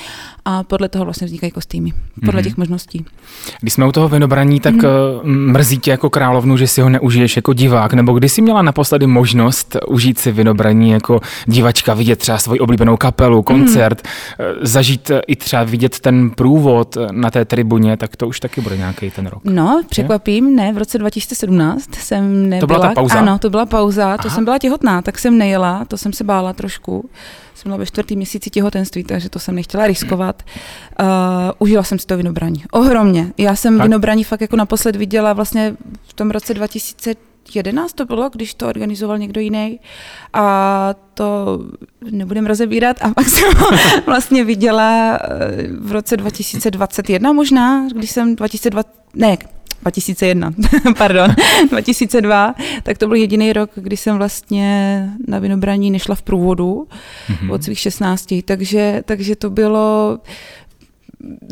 a 0.46 0.64
podle 0.64 0.90
toho 0.90 1.06
vlastně 1.06 1.28
vznikají 1.28 1.52
kostýmy. 1.52 1.94
Podle 2.26 2.42
mm. 2.42 2.44
těch 2.44 2.58
možností. 2.58 3.06
Když 3.62 3.74
jsme 3.74 3.86
u 3.86 3.92
toho 3.92 4.10
vinobraní, 4.10 4.60
tak 4.60 4.74
mm. 5.24 5.52
mrzí 5.52 5.78
tě 5.78 5.92
jako 5.92 6.10
královnu, 6.10 6.58
že 6.58 6.68
si 6.68 6.82
ho 6.82 6.90
neužiješ 6.90 7.36
jako 7.36 7.54
divák, 7.54 7.94
nebo 7.94 8.14
kdy 8.14 8.30
jsi 8.30 8.42
měla 8.42 8.62
naposledy 8.62 9.08
možnost 9.08 9.78
užít 9.88 10.20
si 10.20 10.32
vinobraní 10.32 10.90
jako 10.90 11.22
divačka, 11.46 11.94
vidět 11.94 12.20
třeba 12.20 12.38
svoji 12.38 12.60
oblíbenou 12.60 12.98
kapelu, 12.98 13.44
koncert, 13.44 14.02
mm. 14.02 14.46
zažít 14.62 15.12
i 15.28 15.36
třeba 15.36 15.64
vidět 15.64 16.00
ten 16.00 16.30
průvod 16.30 16.98
na 17.12 17.32
té 17.32 17.46
tribuně, 17.46 17.98
tak 17.98 18.16
to 18.16 18.28
už 18.28 18.40
taky 18.40 18.62
bude 18.62 18.78
nějaký 18.78 19.12
ten 19.12 19.28
rok. 19.28 19.42
No, 19.44 19.82
překvapím, 19.90 20.56
ne, 20.56 20.74
v 20.74 20.78
roce 20.78 20.98
2017 20.98 21.96
jsem 21.96 22.50
nebyla. 22.50 22.60
To 22.60 22.68
byla 22.68 22.80
ta 22.80 22.94
pauza? 22.94 23.20
Ano, 23.20 23.40
to 23.40 23.50
byla 23.50 23.66
pauza, 23.66 24.06
Aha. 24.06 24.18
to 24.18 24.30
jsem 24.30 24.46
byla 24.46 24.58
těhotná, 24.58 25.02
tak 25.02 25.20
jsem 25.20 25.38
nejela, 25.38 25.86
to 25.86 25.98
jsem 25.98 26.14
se 26.14 26.24
bála 26.24 26.54
trošku. 26.54 27.10
Jsem 27.56 27.70
byla 27.70 27.78
ve 27.78 27.86
čtvrtém 27.86 28.18
měsíci 28.18 28.50
těhotenství, 28.50 29.04
takže 29.04 29.30
to 29.30 29.40
jsem 29.40 29.56
nechtěla 29.56 29.88
riskovat. 29.88 30.44
Uh, 31.00 31.06
užila 31.60 31.84
jsem 31.84 32.00
si 32.00 32.06
to 32.06 32.18
vinobraní. 32.18 32.64
Ohromně. 32.72 33.34
Já 33.38 33.56
jsem 33.56 33.78
tak. 33.78 33.88
vinobraní 33.88 34.24
fakt 34.24 34.42
jako 34.42 34.56
naposled 34.56 34.96
viděla 34.96 35.34
vlastně 35.34 35.76
v 36.04 36.14
tom 36.14 36.32
roce 36.32 36.54
2000 36.54 37.16
11 37.54 37.94
to 37.94 38.06
bylo, 38.06 38.30
když 38.30 38.54
to 38.54 38.68
organizoval 38.68 39.18
někdo 39.18 39.42
jiný 39.42 39.80
a 40.34 40.96
to 41.14 41.60
nebudem 42.12 42.46
rozebírat 42.46 42.98
a 43.02 43.14
pak 43.14 43.28
jsem 43.28 43.54
ho 43.58 43.68
vlastně 44.06 44.44
viděla 44.44 45.20
eh, 45.22 45.68
v 45.80 45.92
roce 45.92 46.18
2021 46.18 47.34
možná, 47.34 47.88
když 47.96 48.12
jsem 48.12 48.36
2020, 48.36 48.92
ne, 49.14 49.38
2001, 49.86 50.51
pardon, 50.98 51.36
2002, 51.70 52.56
tak 52.84 52.98
to 52.98 53.08
byl 53.08 53.15
jediný 53.15 53.54
rok, 53.54 53.70
kdy 53.75 53.98
jsem 53.98 54.18
vlastně 54.18 55.10
na 55.27 55.39
vinobraní 55.39 55.92
nešla 55.92 56.15
v 56.15 56.22
průvodu 56.22 56.88
mm-hmm. 57.30 57.51
od 57.51 57.63
svých 57.63 57.80
16, 57.80 58.34
takže, 58.46 59.01
takže 59.06 59.36
to 59.36 59.50
bylo 59.50 60.20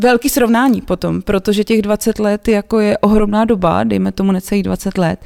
velký 0.02 0.30
srovnání 0.30 0.82
potom, 0.82 1.22
protože 1.22 1.64
těch 1.64 1.82
20 1.82 2.20
let 2.20 2.48
jako 2.48 2.80
je 2.80 2.98
ohromná 2.98 3.46
doba, 3.46 3.84
dejme 3.84 4.12
tomu 4.12 4.32
necelých 4.32 4.64
20 4.64 4.98
let 4.98 5.20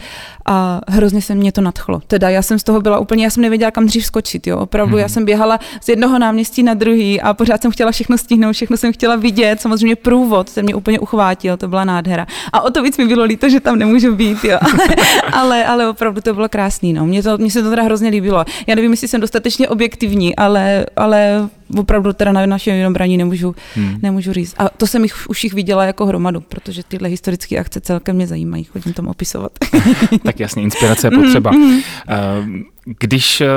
a 0.48 0.82
hrozně 0.88 1.22
se 1.22 1.36
mě 1.36 1.52
to 1.52 1.62
nadchlo. 1.62 2.02
Teda 2.08 2.30
já 2.30 2.42
jsem 2.42 2.60
z 2.60 2.64
toho 2.64 2.82
byla 2.82 3.00
úplně, 3.00 3.24
já 3.24 3.30
jsem 3.30 3.44
nevěděla, 3.44 3.72
kam 3.72 3.86
dřív 3.86 4.06
skočit, 4.06 4.48
jo, 4.48 4.58
opravdu, 4.58 4.94
hmm. 4.94 5.02
já 5.02 5.10
jsem 5.10 5.26
běhala 5.26 5.60
z 5.82 5.90
jednoho 5.90 6.20
náměstí 6.20 6.64
na 6.64 6.74
druhý 6.74 7.22
a 7.22 7.34
pořád 7.34 7.62
jsem 7.62 7.72
chtěla 7.72 7.92
všechno 7.92 8.18
stihnout, 8.18 8.54
všechno 8.54 8.78
jsem 8.78 8.94
chtěla 8.94 9.16
vidět, 9.16 9.62
samozřejmě 9.62 9.96
průvod 9.96 10.50
se 10.50 10.62
mě 10.64 10.76
úplně 10.76 11.00
uchvátil, 11.00 11.58
to 11.58 11.68
byla 11.68 11.86
nádhera. 11.86 12.28
A 12.54 12.62
o 12.62 12.72
to 12.72 12.84
víc 12.84 12.98
mi 12.98 13.08
bylo 13.08 13.24
líto, 13.24 13.50
že 13.50 13.60
tam 13.60 13.80
nemůžu 13.80 14.16
být, 14.16 14.44
jo, 14.44 14.58
ale, 14.62 14.96
ale, 15.34 15.66
ale 15.66 15.90
opravdu 15.90 16.22
to 16.22 16.34
bylo 16.34 16.50
krásný, 16.50 16.94
no, 16.94 17.06
mně, 17.06 17.24
to, 17.24 17.38
mně 17.38 17.52
se 17.52 17.64
to 17.64 17.70
teda 17.70 17.84
hrozně 17.84 18.10
líbilo. 18.10 18.46
Já 18.68 18.76
nevím, 18.76 18.92
jestli 18.92 19.08
jsem 19.08 19.22
dostatečně 19.22 19.70
objektivní, 19.70 20.36
ale, 20.36 20.86
ale 20.96 21.50
opravdu 21.76 22.14
teda 22.14 22.32
na 22.32 22.46
našem 22.46 22.76
vinobraní 22.76 23.18
nemůžu, 23.18 23.56
hmm. 23.76 24.00
nemůžu 24.02 24.34
říct. 24.34 24.56
A 24.58 24.70
to 24.70 24.88
jsem 24.88 25.04
jich, 25.04 25.30
už 25.30 25.44
jich 25.44 25.54
viděla 25.54 25.86
jako 25.86 26.06
hromadu, 26.06 26.42
protože 26.42 26.84
tyhle 26.84 27.10
historické 27.10 27.60
akce 27.60 27.82
celkem 27.82 28.16
mě 28.16 28.28
zajímají, 28.28 28.64
chodím 28.64 28.94
tam 28.94 29.08
opisovat. 29.08 29.52
tak 30.24 30.37
jasně, 30.40 30.64
inspirace 30.64 31.08
je 31.08 31.12
potřeba. 31.12 31.52
Mm-hmm. 31.52 32.64
Když 33.00 33.42
eh, 33.42 33.48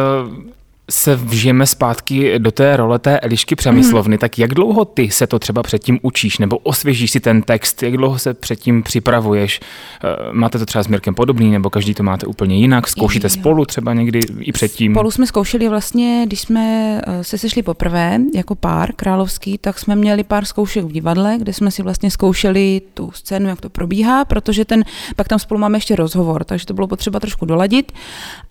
se 0.90 1.16
vžijeme 1.16 1.66
zpátky 1.66 2.38
do 2.38 2.50
té 2.50 2.76
role 2.76 2.98
té 2.98 3.20
Elišky 3.20 3.56
Přemyslovny, 3.56 4.14
mm. 4.14 4.18
tak 4.18 4.38
jak 4.38 4.54
dlouho 4.54 4.84
ty 4.84 5.10
se 5.10 5.26
to 5.26 5.38
třeba 5.38 5.62
předtím 5.62 5.98
učíš, 6.02 6.38
nebo 6.38 6.58
osvěžíš 6.58 7.10
si 7.10 7.20
ten 7.20 7.42
text, 7.42 7.82
jak 7.82 7.96
dlouho 7.96 8.18
se 8.18 8.34
předtím 8.34 8.82
připravuješ? 8.82 9.60
Eh, 10.04 10.08
máte 10.32 10.58
to 10.58 10.66
třeba 10.66 10.82
s 10.82 10.88
Mirkem 10.88 11.14
podobný, 11.14 11.50
nebo 11.50 11.70
každý 11.70 11.94
to 11.94 12.02
máte 12.02 12.26
úplně 12.26 12.56
jinak? 12.56 12.88
Zkoušíte 12.88 13.26
jo. 13.26 13.30
spolu 13.30 13.64
třeba 13.64 13.94
někdy 13.94 14.20
i 14.40 14.52
předtím? 14.52 14.94
Spolu 14.94 15.10
jsme 15.10 15.26
zkoušeli 15.26 15.68
vlastně, 15.68 16.22
když 16.26 16.40
jsme 16.40 16.96
eh, 17.06 17.24
se 17.24 17.38
sešli 17.38 17.62
poprvé 17.62 18.18
jako 18.34 18.54
pár 18.54 18.92
královský, 18.92 19.58
tak 19.58 19.78
jsme 19.78 19.96
měli 19.96 20.24
pár 20.24 20.44
zkoušek 20.44 20.84
v 20.84 20.92
divadle, 20.92 21.38
kde 21.38 21.52
jsme 21.52 21.70
si 21.70 21.82
vlastně 21.82 22.10
zkoušeli 22.10 22.82
tu 22.94 23.10
scénu, 23.14 23.48
jak 23.48 23.60
to 23.60 23.70
probíhá, 23.70 24.24
protože 24.24 24.64
ten, 24.64 24.84
pak 25.16 25.28
tam 25.28 25.38
spolu 25.38 25.60
máme 25.60 25.76
ještě 25.76 25.96
rozhovor, 25.96 26.44
takže 26.44 26.66
to 26.66 26.74
bylo 26.74 26.86
potřeba 26.86 27.20
trošku 27.20 27.46
doladit, 27.46 27.92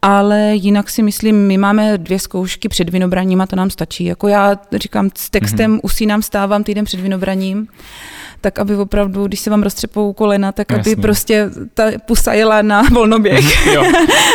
ale 0.01 0.55
jinak 0.55 0.89
si 0.89 1.03
myslím, 1.03 1.47
my 1.47 1.57
máme 1.57 1.97
dvě 1.97 2.19
zkoušky 2.29 2.69
před 2.69 2.89
vinobraním 2.89 3.41
a 3.41 3.47
to 3.47 3.55
nám 3.55 3.69
stačí. 3.69 4.05
Jako 4.05 4.27
já 4.27 4.55
říkám, 4.73 5.09
s 5.17 5.29
textem 5.29 5.75
mm-hmm. 5.75 5.79
usínám, 5.83 6.21
stávám 6.21 6.63
týden 6.63 6.85
před 6.85 6.99
vinobraním, 6.99 7.67
tak 8.41 8.59
aby 8.59 8.75
opravdu, 8.75 9.27
když 9.27 9.39
se 9.39 9.49
vám 9.49 9.63
roztřepou 9.63 10.13
kolena, 10.13 10.51
tak 10.51 10.71
Jasně. 10.71 10.93
aby 10.93 11.01
prostě 11.01 11.49
ta 11.73 11.83
pusa 12.05 12.33
jela 12.33 12.61
na 12.61 12.81
volnoběh. 12.81 13.65
Mhm, 13.65 13.73
jo. 13.73 13.83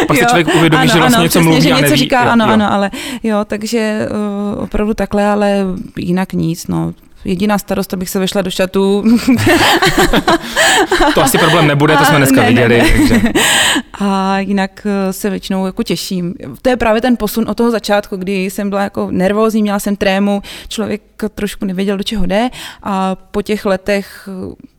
Pak 0.06 0.16
si 0.16 0.24
člověk 0.28 0.54
uvědomí, 0.54 0.82
ano, 0.82 0.92
že 0.92 0.98
vlastně 0.98 1.16
ano, 1.16 1.22
něco 1.22 1.38
přesně, 1.38 1.48
mluví 1.48 1.62
že 1.62 1.68
něco 1.68 1.82
neví. 1.82 1.96
říká, 1.96 2.24
jo, 2.24 2.30
ano, 2.30 2.44
jo. 2.44 2.52
ano, 2.52 2.72
ale 2.72 2.90
jo, 3.22 3.44
takže 3.44 4.08
uh, 4.56 4.62
opravdu 4.64 4.94
takhle, 4.94 5.26
ale 5.26 5.64
jinak 5.96 6.32
nic, 6.32 6.66
no 6.66 6.94
jediná 7.24 7.58
starost, 7.58 7.94
abych 7.94 8.10
se 8.10 8.18
vešla 8.18 8.42
do 8.42 8.50
šatu. 8.50 9.04
to 11.14 11.22
asi 11.22 11.38
problém 11.38 11.66
nebude, 11.66 11.96
to 11.96 12.04
jsme 12.04 12.16
dneska 12.16 12.42
ne, 12.42 12.48
viděli. 12.48 12.78
Ne, 12.78 12.84
ne. 12.84 12.90
Takže. 12.90 13.20
A 14.00 14.38
jinak 14.38 14.86
eh, 14.86 15.12
se 15.12 15.30
většinou 15.30 15.66
jako 15.66 15.82
těším. 15.82 16.34
To 16.62 16.70
je 16.70 16.76
právě 16.76 17.00
ten 17.00 17.16
posun 17.16 17.44
od 17.48 17.56
toho 17.56 17.70
začátku, 17.70 18.16
kdy 18.16 18.44
jsem 18.44 18.70
byla 18.70 18.82
jako 18.82 19.08
nervózní, 19.10 19.62
měla 19.62 19.78
jsem 19.78 19.96
trému, 19.96 20.42
člověk 20.68 21.02
trošku 21.34 21.64
nevěděl, 21.64 21.96
do 21.96 22.02
čeho 22.02 22.26
jde 22.26 22.50
a 22.82 23.14
po 23.14 23.42
těch 23.42 23.66
letech 23.66 24.28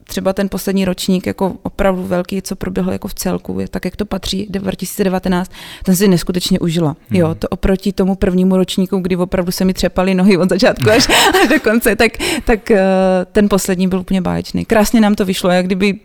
třeba 0.06 0.32
ten 0.32 0.48
poslední 0.48 0.84
ročník 0.84 1.26
jako 1.26 1.56
opravdu 1.62 2.02
velký, 2.02 2.42
co 2.42 2.56
proběhlo 2.56 2.92
jako 2.92 3.08
v 3.08 3.14
celku, 3.14 3.60
je 3.60 3.68
tak, 3.68 3.84
jak 3.84 3.96
to 3.96 4.04
patří, 4.04 4.46
2019, 4.50 5.50
ten 5.84 5.96
si 5.96 6.08
neskutečně 6.08 6.58
užila. 6.58 6.96
Hmm. 7.08 7.20
Jo, 7.20 7.34
to 7.34 7.48
oproti 7.48 7.92
tomu 7.92 8.14
prvnímu 8.14 8.56
ročníku, 8.56 8.98
kdy 8.98 9.16
opravdu 9.16 9.52
se 9.52 9.64
mi 9.64 9.74
třepaly 9.74 10.14
nohy 10.14 10.36
od 10.36 10.48
začátku 10.48 10.90
až, 10.90 11.08
až 11.42 11.48
do 11.48 11.60
konce, 11.60 11.96
tak, 11.96 12.12
tak 12.44 12.70
eh, 12.70 12.84
ten 13.32 13.48
poslední 13.48 13.88
byl 13.88 14.00
úplně 14.00 14.20
báječný. 14.20 14.64
Krásně 14.64 15.00
nám 15.00 15.14
to 15.14 15.24
vyšlo, 15.24 15.50
jak 15.50 15.66
kdyby 15.66 15.98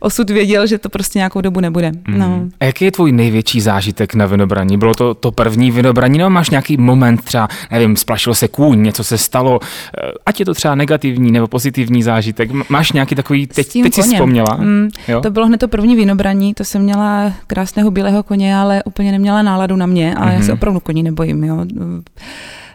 osud 0.00 0.30
věděl, 0.30 0.66
že 0.66 0.78
to 0.78 0.88
prostě 0.88 1.18
nějakou 1.18 1.40
dobu 1.40 1.60
nebude. 1.60 1.92
Mm. 2.08 2.18
No. 2.18 2.42
A 2.60 2.64
jaký 2.64 2.84
je 2.84 2.92
tvůj 2.92 3.12
největší 3.12 3.60
zážitek 3.60 4.14
na 4.14 4.26
vinobraní? 4.26 4.78
Bylo 4.78 4.94
to 4.94 5.14
to 5.14 5.32
první 5.32 5.70
vinobraní, 5.70 6.18
nebo 6.18 6.30
máš 6.30 6.50
nějaký 6.50 6.76
moment 6.76 7.24
třeba, 7.24 7.48
nevím, 7.70 7.96
splašilo 7.96 8.34
se 8.34 8.48
kůň, 8.48 8.82
něco 8.82 9.04
se 9.04 9.18
stalo, 9.18 9.60
eh, 9.62 10.10
ať 10.26 10.40
je 10.40 10.46
to 10.46 10.54
třeba 10.54 10.74
negativní 10.74 11.32
nebo 11.32 11.46
pozitivní 11.46 12.02
zážitek. 12.02 12.50
Máš 12.68 12.92
nějaký 12.92 13.14
takový, 13.14 13.46
teď, 13.46 13.72
teď 13.82 13.94
jsi 13.94 14.02
vzpomněla? 14.02 14.56
Mm, 14.60 14.88
jo? 15.08 15.20
To 15.20 15.30
bylo 15.30 15.46
hned 15.46 15.58
to 15.58 15.68
první 15.68 15.96
vinobraní, 15.96 16.54
to 16.54 16.64
jsem 16.64 16.82
měla 16.82 17.32
krásného 17.46 17.90
bílého 17.90 18.22
koně, 18.22 18.56
ale 18.56 18.82
úplně 18.84 19.12
neměla 19.12 19.42
náladu 19.42 19.76
na 19.76 19.86
mě 19.86 20.14
a 20.14 20.26
mm-hmm. 20.26 20.32
já 20.32 20.38
se 20.38 20.44
mhm. 20.44 20.52
opravdu 20.52 20.80
koní 20.80 21.02
nebojím. 21.02 21.44
Jo 21.44 21.66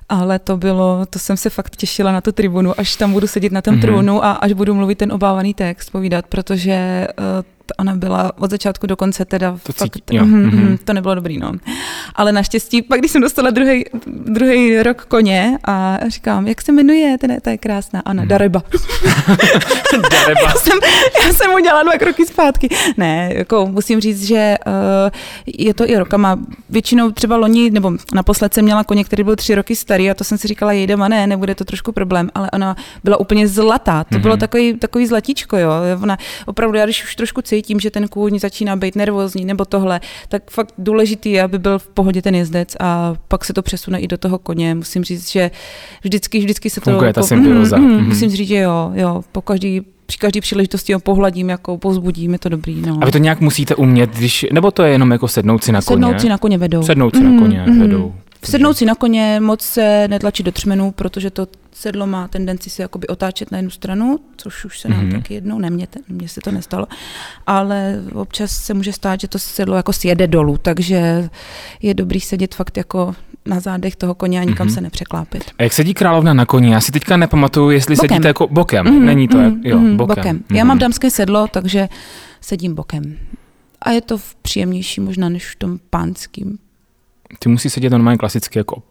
ale 0.10 0.39
to 0.39 0.58
bylo, 0.58 1.06
to 1.06 1.20
jsem 1.20 1.38
se 1.38 1.50
fakt 1.50 1.76
těšila 1.76 2.12
na 2.12 2.22
tu 2.22 2.32
tribunu, 2.32 2.80
až 2.80 2.96
tam 2.96 3.13
budu 3.13 3.28
sedět 3.28 3.52
na 3.52 3.62
tom 3.62 3.76
mm-hmm. 3.76 3.82
tribunu 3.82 4.26
a 4.26 4.32
až 4.32 4.54
budu 4.54 4.74
mluvit 4.74 4.98
ten 4.98 5.12
obávaný 5.12 5.54
text, 5.54 5.89
povídat, 5.89 6.28
protože 6.28 7.08
uh, 7.20 7.55
ona 7.78 7.95
byla 7.95 8.32
od 8.38 8.51
začátku 8.51 8.88
do 8.88 8.95
konce 8.95 9.25
teda 9.25 9.58
to 9.63 9.73
fakt, 9.73 9.93
cítí, 9.93 10.19
mm, 10.19 10.43
mm, 10.43 10.78
to 10.84 10.93
nebylo 10.93 11.15
dobrý, 11.15 11.38
no. 11.38 11.51
Ale 12.15 12.32
naštěstí, 12.32 12.82
pak 12.82 12.99
když 12.99 13.12
jsem 13.12 13.21
dostala 13.21 13.49
druhý 14.10 14.84
rok 14.84 15.06
koně 15.06 15.58
a 15.67 15.99
říkám, 16.08 16.47
jak 16.47 16.62
se 16.62 16.71
jmenuje, 16.71 17.17
ten, 17.17 17.38
ta 17.41 17.51
je 17.51 17.58
krásná, 17.58 17.99
Ana, 18.06 18.23
mm. 18.23 18.30
Dareba. 18.30 18.63
Dareba. 20.12 20.41
já, 20.43 20.51
jsem, 20.51 20.80
já 21.25 21.34
jsem 21.34 21.54
udělala 21.54 21.84
dva 21.84 21.93
kroky 21.93 22.25
zpátky. 22.25 22.69
Ne, 22.97 23.30
jako 23.34 23.65
musím 23.65 23.99
říct, 23.99 24.23
že 24.23 24.56
uh, 24.67 24.73
je 25.58 25.73
to 25.73 25.89
i 25.89 25.97
rokama. 25.97 26.39
Většinou 26.69 27.12
třeba 27.12 27.38
loni, 27.38 27.71
nebo 27.71 27.91
naposled 28.13 28.54
jsem 28.54 28.65
měla 28.65 28.84
koně, 28.84 29.04
který 29.04 29.23
byl 29.23 29.36
tři 29.36 29.56
roky 29.56 29.75
starý 29.75 30.12
a 30.12 30.13
to 30.13 30.23
jsem 30.23 30.38
si 30.38 30.47
říkala, 30.47 30.71
jejde, 30.71 30.97
ne, 30.97 31.28
nebude 31.28 31.56
to 31.56 31.65
trošku 31.65 31.91
problém, 31.91 32.30
ale 32.36 32.51
ona 32.51 32.75
byla 33.04 33.17
úplně 33.19 33.47
zlatá. 33.47 34.04
To 34.04 34.15
mm-hmm. 34.15 34.21
bylo 34.21 34.38
takový, 34.38 34.78
takový 34.78 35.08
zlatíčko, 35.08 35.58
jo. 35.58 35.71
Ona 36.04 36.17
opravdu, 36.45 36.78
já 36.78 36.86
když 36.86 37.04
už 37.04 37.15
trošku 37.15 37.41
cítím, 37.41 37.55
že 37.80 37.91
ten 37.91 38.08
kůň 38.08 38.39
začíná 38.39 38.76
být 38.76 38.96
nervózní 38.96 39.46
nebo 39.46 39.65
tohle, 39.65 40.00
tak 40.30 40.52
fakt 40.52 40.74
důležitý 40.78 41.32
je, 41.32 41.44
aby 41.44 41.60
byl 41.60 41.80
v 41.80 41.88
pohodě 41.88 42.22
ten 42.22 42.36
jezdec 42.36 42.76
a 42.80 43.15
pak 43.28 43.46
se 43.46 43.54
to 43.54 43.62
přesune 43.62 44.00
i 44.00 44.08
do 44.08 44.18
toho 44.18 44.39
koně. 44.39 44.76
Musím 44.76 45.04
říct, 45.04 45.32
že 45.32 45.52
vždycky, 46.04 46.39
vždycky 46.39 46.70
se 46.70 46.82
to... 46.82 46.91
Funguje 46.91 47.13
ta 47.13 47.24
symbioza. 47.24 47.78
Mm, 47.78 47.86
mm, 47.86 47.98
mm. 47.98 48.08
Musím 48.08 48.30
říct, 48.30 48.48
že 48.48 48.56
jo, 48.58 48.91
jo, 48.94 49.22
po 49.32 49.41
každý 49.41 49.82
při 50.06 50.18
každé 50.18 50.41
příležitosti 50.41 50.94
ho 50.94 51.00
pohladím, 51.00 51.50
jako 51.50 51.78
povzbudím, 51.78 52.34
je 52.34 52.39
to 52.39 52.50
dobrý. 52.50 52.82
No. 52.82 52.98
A 53.02 53.06
vy 53.06 53.12
to 53.12 53.18
nějak 53.18 53.41
musíte 53.41 53.76
umět, 53.76 54.10
když, 54.10 54.46
nebo 54.54 54.72
to 54.72 54.84
je 54.84 54.91
jenom 54.91 55.12
jako 55.12 55.28
sednout 55.28 55.63
si 55.63 55.72
na 55.72 55.82
koně? 55.82 55.96
Sednout 55.96 56.22
si 56.22 56.30
na 56.30 56.38
koně 56.38 56.58
vedou. 56.58 56.84
Sednout 56.84 57.15
si 57.15 57.24
mm, 57.24 57.36
na 57.36 57.41
koně 57.41 57.65
mm, 57.68 57.80
vedou. 57.80 58.13
Sednout 58.46 58.78
si 58.78 58.86
na 58.86 58.96
koně, 58.96 59.40
moc 59.40 59.62
se 59.62 60.08
netlačit 60.08 60.44
do 60.44 60.52
třmenů, 60.52 60.92
protože 60.92 61.30
to 61.30 61.48
sedlo 61.72 62.08
má 62.08 62.28
tendenci 62.28 62.70
se 62.70 62.82
jakoby 62.82 63.08
otáčet 63.08 63.52
na 63.52 63.58
jednu 63.58 63.72
stranu, 63.72 64.20
což 64.38 64.66
už 64.66 64.80
se 64.80 64.90
nám 64.90 65.06
mm-hmm. 65.06 65.12
taky 65.12 65.34
jednou 65.34 65.60
neměte, 65.60 66.00
mně 66.08 66.30
se 66.30 66.42
to 66.42 66.52
nestalo, 66.52 66.88
ale 67.48 68.02
občas 68.14 68.52
se 68.52 68.74
může 68.74 68.94
stát, 68.94 69.20
že 69.20 69.28
to 69.28 69.40
sedlo 69.40 69.76
jako 69.76 69.94
sjede 69.94 70.28
dolů, 70.28 70.58
takže 70.58 71.30
je 71.82 71.94
dobrý 71.94 72.22
sedět 72.22 72.56
fakt 72.56 72.78
jako 72.78 73.16
na 73.46 73.60
zádech 73.60 73.96
toho 73.96 74.16
koně 74.16 74.40
a 74.40 74.44
nikam 74.44 74.68
mm-hmm. 74.68 74.74
se 74.74 74.82
nepřeklápit. 74.82 75.44
A 75.60 75.64
jak 75.64 75.74
sedí 75.74 75.94
královna 75.94 76.34
na 76.34 76.46
koni? 76.46 76.72
Já 76.72 76.82
si 76.82 76.92
teďka 76.92 77.18
nepamatuju, 77.18 77.70
jestli 77.70 77.96
bokem. 77.96 78.10
sedíte 78.10 78.28
jako 78.28 78.48
bokem. 78.48 78.86
Mm-hmm. 78.86 79.06
Není 79.06 79.28
to, 79.28 79.38
mm-hmm. 79.38 79.60
jo, 79.64 79.78
bokem. 79.78 79.98
bokem. 79.98 80.38
Mm-hmm. 80.38 80.56
Já 80.56 80.64
mám 80.64 80.80
dámské 80.80 81.12
sedlo, 81.12 81.48
takže 81.48 81.90
sedím 82.42 82.76
bokem. 82.76 83.18
A 83.82 83.92
je 83.92 84.02
to 84.02 84.18
příjemnější 84.42 85.02
možná 85.02 85.30
než 85.30 85.52
v 85.52 85.56
tom 85.56 85.80
pánským. 85.90 86.58
Ty 87.39 87.50
musí 87.50 87.69
sedět 87.69 87.89
normálně 87.89 88.17
klasicky 88.17 88.60
jako 88.60 88.82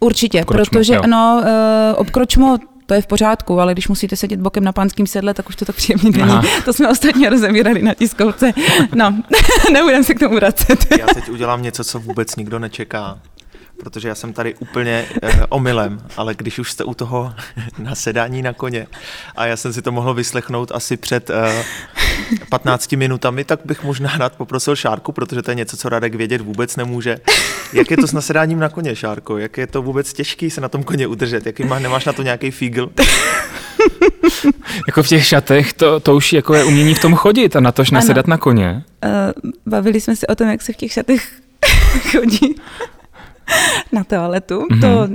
Určitě, 0.00 0.40
obkročmo, 0.40 0.78
protože 0.78 0.94
jo. 0.94 1.02
no, 1.06 1.42
uh, 1.42 2.00
obkročmo 2.00 2.58
to 2.86 2.94
je 2.94 3.02
v 3.02 3.06
pořádku, 3.06 3.60
ale 3.60 3.72
když 3.72 3.88
musíte 3.88 4.16
sedět 4.16 4.40
bokem 4.40 4.64
na 4.64 4.72
pánském 4.72 5.06
sedle, 5.06 5.34
tak 5.34 5.48
už 5.48 5.56
to 5.56 5.64
tak 5.64 5.76
příjemně 5.76 6.10
není. 6.10 6.22
Aha. 6.22 6.44
To 6.64 6.72
jsme 6.72 6.88
ostatně 6.88 7.30
rozebírali 7.30 7.82
na 7.82 7.94
tiskovce. 7.94 8.52
No, 8.94 9.14
nebudem 9.72 10.04
se 10.04 10.14
k 10.14 10.18
tomu 10.18 10.34
vracet. 10.34 10.86
Já 10.98 11.06
teď 11.06 11.28
udělám 11.28 11.62
něco, 11.62 11.84
co 11.84 12.00
vůbec 12.00 12.36
nikdo 12.36 12.58
nečeká 12.58 13.18
protože 13.82 14.08
já 14.08 14.14
jsem 14.14 14.32
tady 14.32 14.54
úplně 14.54 15.06
eh, 15.22 15.46
omylem, 15.48 16.00
ale 16.16 16.34
když 16.34 16.58
už 16.58 16.70
jste 16.70 16.84
u 16.84 16.94
toho 16.94 17.34
nasedání 17.78 18.42
na 18.42 18.52
koně 18.52 18.86
a 19.36 19.46
já 19.46 19.56
jsem 19.56 19.72
si 19.72 19.82
to 19.82 19.92
mohl 19.92 20.14
vyslechnout 20.14 20.72
asi 20.74 20.96
před 20.96 21.30
eh, 21.30 21.64
15 22.48 22.92
minutami, 22.92 23.44
tak 23.44 23.60
bych 23.64 23.82
možná 23.82 24.16
rád 24.16 24.36
poprosil 24.36 24.76
Šárku, 24.76 25.12
protože 25.12 25.42
to 25.42 25.50
je 25.50 25.54
něco, 25.54 25.76
co 25.76 25.88
Radek 25.88 26.14
vědět 26.14 26.40
vůbec 26.40 26.76
nemůže. 26.76 27.18
Jak 27.72 27.90
je 27.90 27.96
to 27.96 28.06
s 28.06 28.12
nasedáním 28.12 28.58
na 28.58 28.68
koně, 28.68 28.96
Šárko? 28.96 29.38
Jak 29.38 29.56
je 29.56 29.66
to 29.66 29.82
vůbec 29.82 30.12
těžký 30.12 30.50
se 30.50 30.60
na 30.60 30.68
tom 30.68 30.82
koně 30.82 31.06
udržet? 31.06 31.46
Jaký 31.46 31.64
má, 31.64 31.78
nemáš 31.78 32.04
na 32.04 32.12
to 32.12 32.22
nějaký 32.22 32.50
fígl? 32.50 32.90
jako 34.86 35.02
v 35.02 35.08
těch 35.08 35.26
šatech, 35.26 35.72
to, 35.72 36.00
to 36.00 36.16
už 36.16 36.32
jako 36.32 36.54
je 36.54 36.64
umění 36.64 36.94
v 36.94 37.00
tom 37.00 37.14
chodit 37.14 37.56
a 37.56 37.60
na 37.60 37.72
tož 37.72 37.90
nasedat 37.90 38.24
ano. 38.24 38.30
na 38.30 38.38
koně. 38.38 38.84
Uh, 39.04 39.50
bavili 39.66 40.00
jsme 40.00 40.16
se 40.16 40.26
o 40.26 40.34
tom, 40.34 40.48
jak 40.48 40.62
se 40.62 40.72
v 40.72 40.76
těch 40.76 40.92
šatech 40.92 41.42
chodí. 42.12 42.54
na 43.92 44.04
toaletu. 44.04 44.60
Mm-hmm. 44.70 44.80
To 44.80 45.08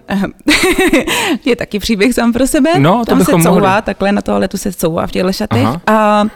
je 1.50 1.56
taky 1.56 1.80
příběh 1.80 2.14
sám 2.14 2.34
pro 2.34 2.48
sebe. 2.48 2.80
No, 2.80 3.00
to 3.00 3.06
Tam 3.06 3.20
se 3.24 3.32
couvá, 3.32 3.52
mohli. 3.52 3.82
takhle 3.84 4.12
na 4.12 4.22
toaletu 4.22 4.58
se 4.58 4.74
couvá 4.74 5.08
v 5.08 5.12
těchto 5.12 5.34
šatech. 5.34 5.66
Aha. 5.66 5.82
A 5.88 6.24
uh, 6.24 6.30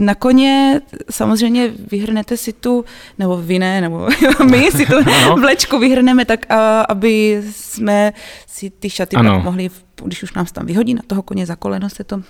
na 0.00 0.14
koně 0.14 0.80
samozřejmě 1.10 1.70
vyhrnete 1.90 2.36
si 2.36 2.52
tu, 2.52 2.84
nebo 3.18 3.36
vy 3.36 3.58
ne, 3.58 3.80
nebo 3.80 4.08
my 4.50 4.70
si 4.70 4.86
tu 4.86 4.96
Ano. 5.24 5.36
vlečku 5.36 5.78
vyhrneme 5.78 6.24
tak, 6.24 6.46
uh, 6.50 6.56
aby 6.88 7.42
jsme 7.50 8.12
si 8.46 8.70
ty 8.70 8.90
šaty 8.90 9.16
Ano. 9.16 9.34
pak 9.34 9.44
mohli, 9.44 9.70
když 10.04 10.22
už 10.22 10.32
nám 10.34 10.46
se 10.46 10.52
tam 10.52 10.66
vyhodí 10.66 10.94
na 10.94 11.02
toho 11.06 11.22
koně 11.22 11.46
za 11.46 11.56
koleno 11.56 11.88
se 11.90 12.04
to 12.04 12.20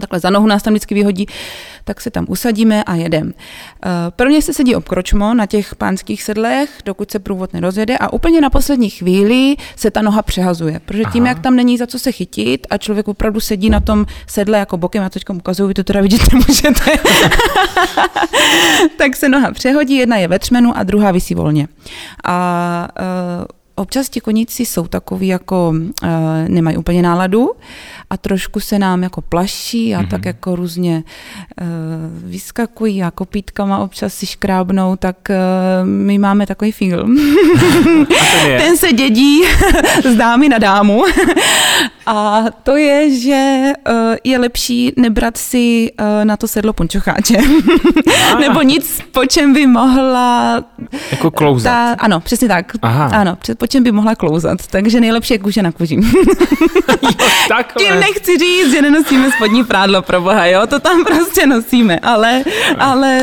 takhle 0.00 0.20
za 0.20 0.30
nohu 0.30 0.46
nás 0.46 0.62
tam 0.62 0.72
vždycky 0.72 0.94
vyhodí, 0.94 1.26
tak 1.84 2.00
se 2.00 2.10
tam 2.10 2.26
usadíme 2.28 2.84
a 2.84 2.94
jedem. 2.94 3.34
Eh, 3.84 3.88
Prvně 4.10 4.42
se 4.42 4.52
sedí 4.52 4.74
obkročmo 4.74 5.34
na 5.34 5.46
těch 5.46 5.74
pánských 5.74 6.22
sedlech, 6.22 6.70
dokud 6.84 7.10
se 7.10 7.18
průvod 7.18 7.52
nerozjede 7.52 7.98
a 7.98 8.12
úplně 8.12 8.40
na 8.40 8.50
poslední 8.50 8.90
chvíli 8.90 9.56
se 9.76 9.90
ta 9.90 10.02
noha 10.02 10.22
přehazuje, 10.22 10.80
protože 10.84 11.04
tím, 11.12 11.22
Aha. 11.22 11.28
jak 11.28 11.38
tam 11.38 11.56
není 11.56 11.78
za 11.78 11.86
co 11.86 11.98
se 11.98 12.12
chytit 12.12 12.66
a 12.70 12.78
člověk 12.78 13.08
opravdu 13.08 13.40
sedí 13.40 13.70
na 13.70 13.80
tom 13.80 14.06
sedle 14.26 14.58
jako 14.58 14.76
bokem, 14.76 15.02
já 15.02 15.08
to 15.08 15.12
teď 15.12 15.30
ukazuju, 15.30 15.68
vy 15.68 15.74
to 15.74 15.84
teda 15.84 16.00
vidět 16.00 16.20
nemůžete, 16.32 16.90
tak 18.98 19.16
se 19.16 19.28
noha 19.28 19.50
přehodí, 19.52 19.96
jedna 19.96 20.16
je 20.16 20.28
ve 20.28 20.38
třmenu 20.38 20.76
a 20.76 20.82
druhá 20.82 21.10
visí 21.10 21.34
volně. 21.34 21.68
A 22.24 22.88
uh, 23.00 23.44
občas 23.74 24.08
ti 24.08 24.20
koníci 24.20 24.66
jsou 24.66 24.86
takový 24.86 25.26
jako 25.26 25.74
uh, 26.02 26.08
nemají 26.48 26.76
úplně 26.76 27.02
náladu 27.02 27.50
a 28.10 28.16
trošku 28.16 28.60
se 28.60 28.78
nám 28.78 29.02
jako 29.02 29.20
plaší 29.20 29.94
a 29.94 30.02
mm-hmm. 30.02 30.08
tak 30.08 30.24
jako 30.24 30.56
různě 30.56 31.02
uh, 31.60 31.66
vyskakují 32.30 33.02
a 33.02 33.10
kopítkama 33.10 33.78
občas 33.78 34.14
si 34.14 34.26
škrábnou, 34.26 34.96
tak 34.96 35.16
uh, 35.30 35.36
my 35.88 36.18
máme 36.18 36.46
takový 36.46 36.72
film. 36.72 37.16
Ten. 38.42 38.58
Ten 38.58 38.76
se 38.76 38.92
dědí 38.92 39.42
z 40.10 40.14
dámy 40.14 40.48
na 40.48 40.58
dámu. 40.58 41.04
A 42.06 42.44
to 42.62 42.76
je, 42.76 43.20
že 43.20 43.62
uh, 43.90 44.16
je 44.24 44.38
lepší 44.38 44.92
nebrat 44.96 45.36
si 45.36 45.92
uh, 46.00 46.24
na 46.24 46.36
to 46.36 46.48
sedlo 46.48 46.72
pončocháče. 46.72 47.36
Nebo 48.40 48.62
nic, 48.62 49.02
po 49.12 49.26
čem 49.26 49.52
by 49.52 49.66
mohla... 49.66 50.64
Jako 51.10 51.30
klouzat. 51.30 51.72
Ta, 51.72 52.04
ano, 52.04 52.20
přesně 52.20 52.48
tak. 52.48 52.72
Aha. 52.82 53.06
Ano, 53.06 53.38
po 53.58 53.66
čem 53.66 53.82
by 53.82 53.92
mohla 53.92 54.14
klouzat. 54.14 54.66
Takže 54.66 55.00
nejlepší 55.00 55.34
je 55.34 55.38
kůže 55.38 55.62
na 55.62 55.72
kůži. 55.72 56.00
Takhle. 57.48 57.84
Tím 57.84 57.99
nechci 58.00 58.38
říct, 58.38 58.72
že 58.72 58.82
nenosíme 58.82 59.30
spodní 59.30 59.64
prádlo 59.64 60.02
pro 60.02 60.20
boha, 60.20 60.46
jo, 60.46 60.66
to 60.66 60.80
tam 60.80 61.04
prostě 61.04 61.46
nosíme, 61.46 61.98
ale... 61.98 62.42
ale 62.78 63.20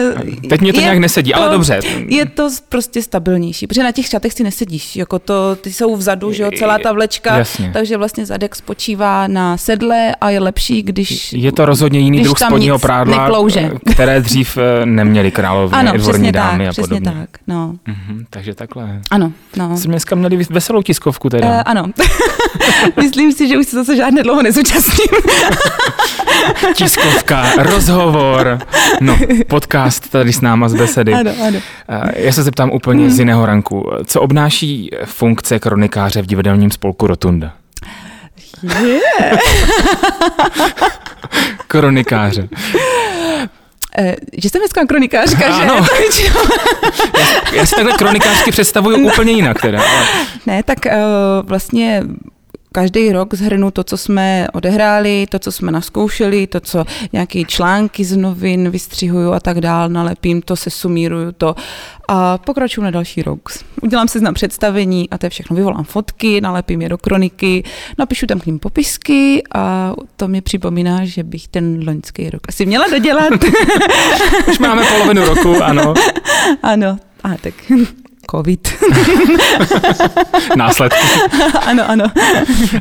Teď 0.49 0.61
mě 0.61 0.73
to 0.73 0.79
nějak 0.79 0.97
nesedí, 0.97 1.33
ale 1.33 1.51
dobře. 1.51 1.79
Je 2.07 2.25
to 2.25 2.49
prostě 2.69 3.01
stabilnější, 3.03 3.67
protože 3.67 3.83
na 3.83 3.91
těch 3.91 4.05
šatech 4.07 4.33
si 4.33 4.43
nesedíš, 4.43 4.95
jako 4.95 5.19
to, 5.19 5.55
ty 5.55 5.73
jsou 5.73 5.95
vzadu, 5.95 6.31
že 6.33 6.43
jo, 6.43 6.51
celá 6.57 6.77
ta 6.79 6.91
vlečka, 6.91 7.37
Jasně. 7.37 7.69
takže 7.73 7.97
vlastně 7.97 8.25
zadek 8.25 8.55
spočívá 8.55 9.27
na 9.27 9.57
sedle 9.57 10.15
a 10.21 10.29
je 10.29 10.39
lepší, 10.39 10.81
když... 10.83 11.33
Je 11.33 11.51
to 11.51 11.65
rozhodně 11.65 11.99
jiný 11.99 12.23
druh 12.23 12.37
spodního 12.39 12.79
prádla, 12.79 13.21
neklouže. 13.23 13.71
které 13.93 14.21
dřív 14.21 14.57
eh, 14.57 14.85
neměli 14.85 15.31
královny, 15.31 15.77
Ano, 15.77 15.91
dvorní 15.91 16.11
přesně 16.11 16.31
dámy 16.31 16.63
tak, 16.63 16.69
a 16.69 16.71
přesně 16.71 16.99
podobně. 16.99 17.11
tak, 17.21 17.39
no. 17.47 17.75
Mhm, 17.87 18.25
takže 18.29 18.53
takhle. 18.55 19.01
Ano, 19.11 19.31
no. 19.57 19.77
Jsme 19.77 19.91
dneska 19.91 20.15
měli 20.15 20.45
veselou 20.49 20.81
tiskovku 20.81 21.29
teda. 21.29 21.47
Uh, 21.47 21.61
ano, 21.65 21.85
myslím 23.01 23.31
si, 23.31 23.47
že 23.47 23.57
už 23.57 23.67
se 23.67 23.75
zase 23.75 23.95
žádné 23.95 24.23
dlouho 24.23 24.41
nezúčastním. 24.41 25.07
Tiskovka, 26.73 27.45
rozhovor, 27.57 28.59
no, 29.01 29.17
podcast 29.47 30.09
tady 30.09 30.33
s 30.33 30.41
náma 30.41 30.69
z 30.69 30.73
besedy. 30.73 31.13
ano, 31.13 31.31
ano. 31.47 31.59
Eh, 31.89 32.11
Já 32.25 32.31
se 32.33 32.43
zeptám 32.43 32.71
úplně 32.71 33.09
z 33.09 33.19
jiného 33.19 33.45
ranku. 33.45 33.91
Co 34.05 34.21
obnáší 34.21 34.89
funkce 35.05 35.59
kronikáře 35.59 36.21
v 36.21 36.25
divadelním 36.25 36.71
spolku 36.71 37.07
Rotunda? 37.07 37.53
Yeah. 38.63 39.39
Kronikáře. 41.67 42.47
Eh, 43.97 44.15
že 44.37 44.49
jsem 44.49 44.61
dneska 44.61 44.85
kronikářka, 44.85 45.39
že? 45.51 45.63
Ano. 45.63 45.85
Většinou- 45.99 46.41
Já 47.53 47.65
si 47.65 47.75
takhle 47.75 47.93
kronikářsky 47.93 48.51
představuju 48.51 49.07
úplně 49.07 49.31
jinak 49.31 49.61
teda. 49.61 49.79
ale- 49.79 50.05
Ne, 50.45 50.63
tak 50.63 50.77
uh, 50.85 50.91
vlastně 51.49 52.03
každý 52.71 53.11
rok 53.11 53.33
zhrnu 53.33 53.71
to, 53.71 53.83
co 53.83 53.97
jsme 53.97 54.47
odehráli, 54.53 55.25
to, 55.29 55.39
co 55.39 55.51
jsme 55.51 55.71
naskoušeli, 55.71 56.47
to, 56.47 56.59
co 56.59 56.85
nějaké 57.13 57.43
články 57.43 58.05
z 58.05 58.17
novin 58.17 58.69
vystřihuju 58.69 59.31
a 59.31 59.39
tak 59.39 59.61
dál, 59.61 59.89
nalepím 59.89 60.41
to, 60.41 60.55
se 60.55 60.69
sumíruju 60.69 61.31
to 61.31 61.55
a 62.07 62.37
pokračuju 62.37 62.83
na 62.83 62.91
další 62.91 63.21
rok. 63.21 63.49
Udělám 63.81 64.07
si 64.07 64.21
na 64.21 64.33
představení 64.33 65.09
a 65.09 65.17
to 65.17 65.25
je 65.25 65.29
všechno. 65.29 65.55
Vyvolám 65.55 65.83
fotky, 65.83 66.41
nalepím 66.41 66.81
je 66.81 66.89
do 66.89 66.97
kroniky, 66.97 67.63
napíšu 67.97 68.25
tam 68.25 68.39
k 68.39 68.45
ním 68.45 68.59
popisky 68.59 69.43
a 69.55 69.93
to 70.15 70.27
mi 70.27 70.41
připomíná, 70.41 71.05
že 71.05 71.23
bych 71.23 71.47
ten 71.47 71.83
loňský 71.87 72.29
rok 72.29 72.41
asi 72.47 72.65
měla 72.65 72.87
dodělat. 72.87 73.33
Už 74.49 74.59
máme 74.59 74.83
polovinu 74.85 75.25
roku, 75.25 75.63
ano. 75.63 75.93
ano, 76.63 76.97
a 77.23 77.37
tak 77.41 77.53
covid. 78.31 78.67
Následky. 80.55 81.07
ano, 81.65 81.83
ano. 81.89 82.05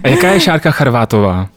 A 0.04 0.08
jaká 0.08 0.28
je 0.28 0.40
Šárka 0.40 0.70
Charvátová? 0.70 1.48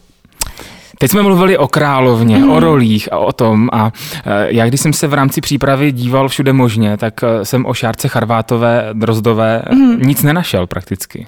Teď 0.98 1.10
jsme 1.10 1.22
mluvili 1.22 1.58
o 1.58 1.68
královně, 1.68 2.38
mm. 2.38 2.50
o 2.50 2.60
rolích 2.60 3.12
a 3.12 3.18
o 3.18 3.32
tom 3.32 3.68
a 3.72 3.92
eh, 4.26 4.46
já 4.48 4.66
když 4.66 4.80
jsem 4.80 4.92
se 4.92 5.06
v 5.06 5.14
rámci 5.14 5.40
přípravy 5.40 5.92
díval 5.92 6.28
všude 6.28 6.52
možně, 6.52 6.96
tak 6.96 7.14
eh, 7.22 7.44
jsem 7.44 7.66
o 7.66 7.74
Šárce 7.74 8.08
Charvátové, 8.08 8.88
Drozdové 8.92 9.62
mm. 9.72 10.00
nic 10.02 10.22
nenašel 10.22 10.66
prakticky. 10.66 11.26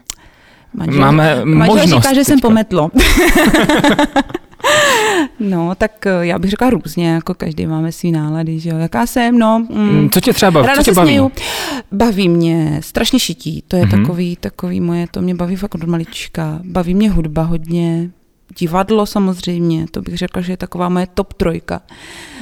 Manžel, 0.75 1.01
Máme 1.01 1.40
manžel 1.44 1.77
možnost 1.77 2.03
říká, 2.03 2.14
že 2.14 2.25
jsem 2.25 2.37
teďka. 2.37 2.48
pometlo. 2.48 2.90
no, 5.40 5.75
tak 5.75 6.07
eh, 6.07 6.27
já 6.27 6.38
bych 6.38 6.51
řekla 6.51 6.70
různě, 6.70 7.09
jako 7.09 7.35
každý 7.35 7.66
máme 7.66 7.92
svý 7.92 8.12
nálady, 8.12 8.61
že 8.61 8.70
jo. 8.70 8.79
Jaká 8.79 9.07
jsem, 9.07 9.38
no. 9.38 9.66
Mm, 9.70 10.11
Co 10.11 10.20
tě 10.20 10.33
třeba 10.33 10.51
baví? 10.51 10.66
Ráda 10.66 10.79
Co 10.79 10.85
tě 10.85 10.92
baví? 10.92 11.09
směju. 11.09 11.33
Baví 11.92 12.29
mě 12.29 12.79
strašně 12.83 13.18
šití, 13.18 13.64
to 13.68 13.77
je 13.77 13.83
Mhm. 13.87 13.92
mm-hmm. 13.94 14.01
takový, 14.03 14.37
takový 14.37 14.81
moje, 14.81 15.07
to 15.11 15.20
mě 15.22 15.35
baví 15.35 15.57
fakt 15.57 15.75
od 15.75 15.85
malička. 15.85 16.61
Baví 16.64 16.94
mě 16.94 17.11
hudba 17.11 17.42
hodně, 17.42 18.11
divadlo 18.59 19.07
samozřejmě, 19.07 19.87
to 19.91 20.03
bych 20.03 20.17
řekla, 20.19 20.43
že 20.43 20.53
je 20.53 20.57
taková 20.57 20.88
moje 20.88 21.07
top 21.15 21.33
trojka. 21.35 21.81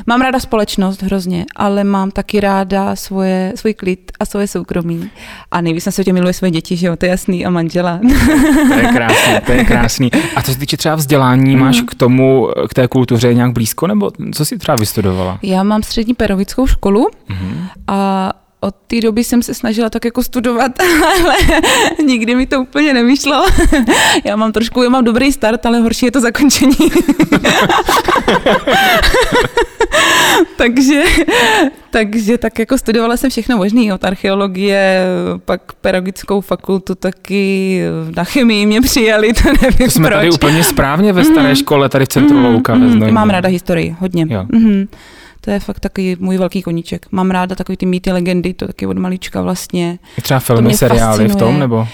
Mám 0.07 0.21
ráda 0.21 0.41
společnost 0.41 1.03
hrozně, 1.03 1.47
ale 1.57 1.85
mám 1.85 2.11
taky 2.11 2.41
ráda 2.41 2.97
svoje, 2.97 3.53
svůj 3.57 3.75
klid 3.75 4.13
a 4.21 4.25
svoje 4.25 4.47
soukromí. 4.49 5.11
A 5.51 5.61
nejvíc 5.61 5.87
na 5.87 5.93
světě 5.93 6.13
miluje 6.13 6.33
své 6.33 6.51
děti, 6.51 6.77
že 6.77 6.87
jo, 6.87 6.97
to 6.97 7.05
je 7.07 7.11
jasný, 7.11 7.47
a 7.47 7.51
manžela. 7.51 8.01
To 8.69 8.75
je 8.75 8.87
krásný, 8.93 9.33
to 9.47 9.53
je 9.53 9.65
krásný. 9.65 10.11
A 10.37 10.43
co 10.43 10.53
se 10.53 10.59
týče 10.59 10.77
třeba 10.77 10.95
vzdělání, 10.95 11.57
Mhm. 11.57 11.65
máš 11.65 11.81
k 11.83 11.95
tomu, 11.95 12.49
k 12.69 12.75
té 12.75 12.89
kultuře 12.89 13.35
nějak 13.35 13.53
blízko, 13.53 13.87
nebo 13.87 14.11
co 14.35 14.45
jsi 14.45 14.59
třeba 14.59 14.77
vystudovala? 14.77 15.39
Já 15.43 15.63
mám 15.63 15.83
střední 15.83 16.15
pedagogickou 16.15 16.67
školu 16.67 17.09
Mhm. 17.29 17.67
a 17.89 18.33
od 18.61 18.75
té 18.87 19.01
doby 19.01 19.25
jsem 19.25 19.43
se 19.43 19.55
snažila 19.55 19.91
tak 19.91 20.05
jako 20.05 20.23
studovat, 20.23 20.73
ale 21.23 21.35
nikdy 22.07 22.35
mi 22.35 22.47
to 22.47 22.61
úplně 22.61 22.95
nevyšlo. 22.95 23.47
Já 24.25 24.37
mám 24.37 24.53
trošku, 24.53 24.83
já 24.83 24.91
mám 24.91 25.05
dobrý 25.05 25.33
start, 25.33 25.67
ale 25.67 25.79
horší 25.81 26.07
je 26.07 26.13
to 26.13 26.21
zakončení. 26.21 26.77
takže, 30.57 31.03
takže 31.91 32.39
tak 32.39 32.59
jako 32.59 32.79
studovala 32.79 33.17
jsem 33.17 33.31
všechno 33.31 33.57
možné, 33.57 33.95
od 33.95 34.05
archeologie, 34.05 35.03
pak 35.45 35.73
pedagogickou 35.73 36.41
fakultu 36.41 36.95
taky, 36.95 37.81
na 38.17 38.25
chemii 38.25 38.67
mě 38.67 38.81
přijali, 38.81 39.33
to 39.33 39.43
nevím 39.63 39.79
To 39.87 39.91
jsme 39.91 40.07
proč. 40.09 40.17
tady 40.19 40.31
úplně 40.31 40.65
správně 40.65 41.13
ve 41.13 41.25
staré 41.25 41.57
škole, 41.57 41.89
tady 41.89 42.05
v 42.05 42.09
centru 42.09 42.37
Mhm, 42.37 42.45
Louka 42.47 42.75
Znojmě. 42.77 43.13
Mám 43.13 43.31
ráda 43.31 43.49
historii, 43.49 43.97
hodně. 43.99 44.27
Jo. 44.31 44.47
Mhm. 44.53 44.89
To 45.41 45.51
je 45.51 45.61
fakt 45.61 45.81
takový 45.81 46.17
můj 46.21 46.39
velký 46.39 46.63
koníček. 46.63 47.07
Mám 47.11 47.31
ráda 47.31 47.55
takový 47.55 47.77
ty 47.77 47.87
mýty, 47.87 48.13
legendy, 48.13 48.55
to 48.55 48.67
taky 48.67 48.87
od 48.87 48.99
malička 48.99 49.43
vlastně. 49.43 49.99
Třeba 50.23 50.41
filmy, 50.41 50.75
seriály 50.75 51.25
v 51.25 51.29
tom, 51.29 51.29
fascinuje. 51.39 51.59
nebo 51.59 51.89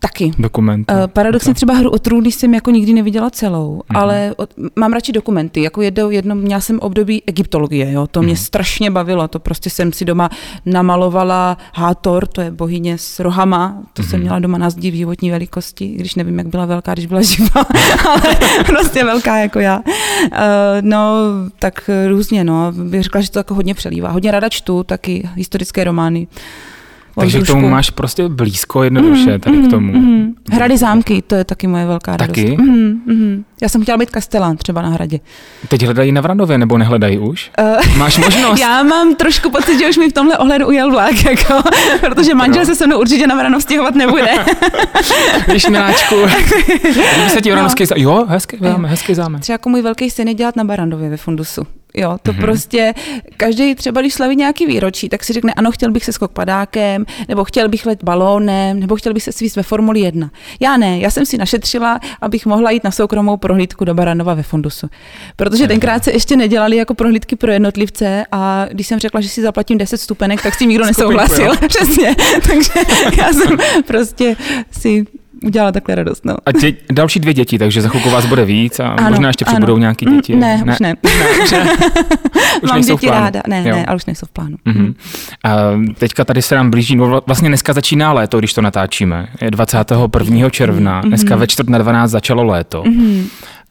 Taky. 0.00 0.30
dokumenty? 0.38 0.94
Uh, 0.94 1.06
paradoxně 1.06 1.54
třeba 1.54 1.74
hru 1.74 1.90
o 1.90 1.98
trůny 1.98 2.32
jsem 2.32 2.54
jako 2.54 2.70
nikdy 2.70 2.92
neviděla 2.92 3.30
celou, 3.30 3.76
mm-hmm. 3.78 3.98
ale 3.98 4.34
od, 4.36 4.50
mám 4.76 4.92
radši 4.92 5.12
dokumenty. 5.12 5.62
Jako 5.62 5.82
jedno, 5.82 6.10
jedno, 6.10 6.34
měla 6.34 6.60
jsem 6.60 6.78
období 6.80 7.22
egyptologie, 7.26 7.92
jo, 7.92 8.06
to 8.06 8.22
mě 8.22 8.32
Mhm. 8.32 8.36
strašně 8.36 8.90
bavilo. 8.90 9.28
To 9.28 9.38
prostě 9.38 9.70
jsem 9.70 9.92
si 9.92 10.04
doma 10.04 10.30
namalovala 10.66 11.58
Hátor, 11.74 12.26
to 12.26 12.40
je 12.40 12.50
bohyně 12.50 12.98
s 12.98 13.20
rohama, 13.20 13.82
to 13.92 14.02
jsem 14.02 14.10
Mhm. 14.12 14.20
měla 14.20 14.38
doma 14.38 14.58
na 14.58 14.70
zdi 14.70 14.90
v 14.90 14.94
životní 14.94 15.30
velikosti, 15.30 15.88
když 15.88 16.14
nevím, 16.14 16.38
jak 16.38 16.46
byla 16.46 16.66
velká, 16.66 16.92
když 16.92 17.06
byla 17.06 17.22
živá, 17.22 17.66
ale 18.08 18.36
prostě 18.66 19.04
velká 19.04 19.36
jako 19.38 19.58
já. 19.60 19.76
Uh, 19.78 20.32
no, 20.80 21.12
tak 21.58 21.90
různě, 22.08 22.44
no, 22.44 22.72
bych 22.82 23.02
řekla, 23.02 23.20
že 23.20 23.30
to 23.30 23.38
jako 23.38 23.54
hodně 23.54 23.74
přelívá. 23.74 24.10
Hodně 24.10 24.30
ráda 24.30 24.48
čtu, 24.48 24.82
taky 24.82 25.28
historické 25.34 25.84
romány. 25.84 26.28
Takže 27.20 27.40
k 27.40 27.46
tomu 27.46 27.68
máš 27.68 27.90
prostě 27.90 28.28
blízko 28.28 28.82
jednoduše, 28.82 29.32
mm, 29.32 29.40
tady 29.40 29.56
mm, 29.56 29.66
k 29.66 29.70
tomu. 29.70 29.92
Mm. 29.92 30.34
Hrady 30.52 30.76
zámky, 30.76 31.22
to 31.22 31.34
je 31.34 31.44
taky 31.44 31.66
moje 31.66 31.86
velká 31.86 32.16
radost. 32.16 32.36
Taky? 32.36 32.56
Mm, 32.56 33.02
mm. 33.06 33.44
Já 33.62 33.68
jsem 33.68 33.82
chtěla 33.82 33.98
být 33.98 34.10
kastelán 34.10 34.56
třeba 34.56 34.82
na 34.82 34.88
hradě. 34.88 35.20
Teď 35.68 35.82
hledají 35.82 36.12
na 36.12 36.20
Vranově, 36.20 36.58
nebo 36.58 36.78
nehledají 36.78 37.18
už? 37.18 37.50
Uh, 37.60 37.96
Máš 37.96 38.18
možnost? 38.18 38.60
Já 38.60 38.82
mám 38.82 39.14
trošku 39.14 39.50
pocit, 39.50 39.78
že 39.78 39.88
už 39.88 39.96
mi 39.96 40.10
v 40.10 40.12
tomhle 40.12 40.38
ohledu 40.38 40.66
ujel 40.66 40.90
vlak, 40.90 41.24
jako, 41.24 41.68
protože 42.00 42.34
manžel 42.34 42.66
se 42.66 42.74
se 42.74 42.86
mnou 42.86 43.00
určitě 43.00 43.26
na 43.26 43.34
Vranov 43.34 43.62
stěhovat 43.62 43.94
nebude. 43.94 44.30
Víš, 45.52 45.66
miláčku, 45.66 46.14
kdyby 46.82 47.30
se 47.30 47.40
ti 47.40 47.52
Vranovský 47.52 47.84
no. 47.90 47.96
jo, 47.96 48.26
hezký 48.28 48.56
záme, 48.60 48.88
hezký 48.88 49.14
záme. 49.14 49.38
Třeba 49.38 49.54
jako 49.54 49.68
můj 49.68 49.82
velký 49.82 50.10
syn 50.10 50.28
je 50.28 50.34
dělat 50.34 50.56
na 50.56 50.64
Barandově 50.64 51.10
ve 51.10 51.16
fundusu. 51.16 51.62
Jo, 51.94 52.16
to 52.22 52.32
mm-hmm. 52.32 52.40
prostě, 52.40 52.94
každý 53.36 53.74
třeba, 53.74 54.00
když 54.00 54.14
slaví 54.14 54.36
nějaký 54.36 54.66
výročí, 54.66 55.08
tak 55.08 55.24
si 55.24 55.32
řekne, 55.32 55.54
ano, 55.54 55.70
chtěl 55.70 55.90
bych 55.90 56.04
se 56.04 56.12
skok 56.12 56.32
padákem, 56.32 57.06
nebo 57.28 57.44
chtěl 57.44 57.68
bych 57.68 57.86
let 57.86 58.04
balónem, 58.04 58.80
nebo 58.80 58.96
chtěl 58.96 59.14
bych 59.14 59.22
se 59.22 59.32
svíst 59.32 59.56
ve 59.56 59.62
Formuli 59.62 60.00
1. 60.00 60.30
Já 60.60 60.76
ne, 60.76 60.98
já 60.98 61.10
jsem 61.10 61.26
si 61.26 61.38
našetřila, 61.38 62.00
abych 62.20 62.46
mohla 62.46 62.70
jít 62.70 62.84
na 62.84 62.90
soukromou 62.90 63.36
prohlídku 63.36 63.84
do 63.84 63.94
Baranova 63.94 64.34
ve 64.34 64.42
Fundusu. 64.42 64.88
Protože 65.36 65.68
tenkrát 65.68 66.04
se 66.04 66.12
ještě 66.12 66.36
nedělali 66.36 66.76
jako 66.76 66.94
prohlídky 66.94 67.36
pro 67.36 67.52
jednotlivce 67.52 68.24
a 68.32 68.66
když 68.70 68.86
jsem 68.86 68.98
řekla, 68.98 69.20
že 69.20 69.28
si 69.28 69.42
zaplatím 69.42 69.78
10 69.78 69.96
stupenek, 69.96 70.42
tak 70.42 70.54
s 70.54 70.58
tím 70.58 70.68
nikdo 70.68 70.84
nesouhlasil. 70.84 71.52
Přesně. 71.68 72.16
Takže 72.46 72.72
já 73.16 73.32
jsem 73.32 73.56
prostě 73.86 74.36
si 74.70 75.06
udělala 75.44 75.72
takhle 75.72 75.94
radost. 75.94 76.24
No. 76.24 76.36
A 76.46 76.52
tě, 76.52 76.74
další 76.92 77.20
dvě 77.20 77.34
děti, 77.34 77.58
takže 77.58 77.82
za 77.82 77.88
chvilku 77.88 78.10
vás 78.10 78.26
bude 78.26 78.44
víc 78.44 78.80
a 78.80 78.88
ano, 78.88 79.10
možná 79.10 79.28
ještě 79.28 79.44
přibudou 79.44 79.78
nějaké 79.78 80.10
mm, 80.10 80.16
děti. 80.16 80.36
Ne, 80.36 80.62
ne, 80.64 80.72
už 80.72 80.78
ne. 80.80 80.94
ne 81.04 81.42
už, 81.44 81.50
ne. 81.50 81.70
už 82.62 82.70
Mám 82.70 82.80
děti 82.80 83.10
ráda, 83.10 83.42
ne, 83.48 83.64
jo. 83.66 83.76
ne, 83.76 83.86
ale 83.86 83.96
už 83.96 84.06
nejsou 84.06 84.26
v 84.26 84.30
plánu. 84.30 84.56
Mm-hmm. 84.66 84.94
A 85.44 85.56
teďka 85.98 86.24
tady 86.24 86.42
se 86.42 86.54
nám 86.54 86.70
blíží, 86.70 86.96
no 86.96 87.22
vlastně 87.26 87.48
dneska 87.48 87.72
začíná 87.72 88.12
léto, 88.12 88.38
když 88.38 88.54
to 88.54 88.62
natáčíme. 88.62 89.28
Je 89.40 89.50
21. 89.50 90.50
června, 90.50 91.02
mm-hmm. 91.02 91.08
dneska 91.08 91.36
ve 91.36 91.46
čtvrt 91.46 91.68
na 91.68 91.78
12 91.78 92.10
začalo 92.10 92.44
léto. 92.44 92.82
Mm-hmm. 92.82 93.24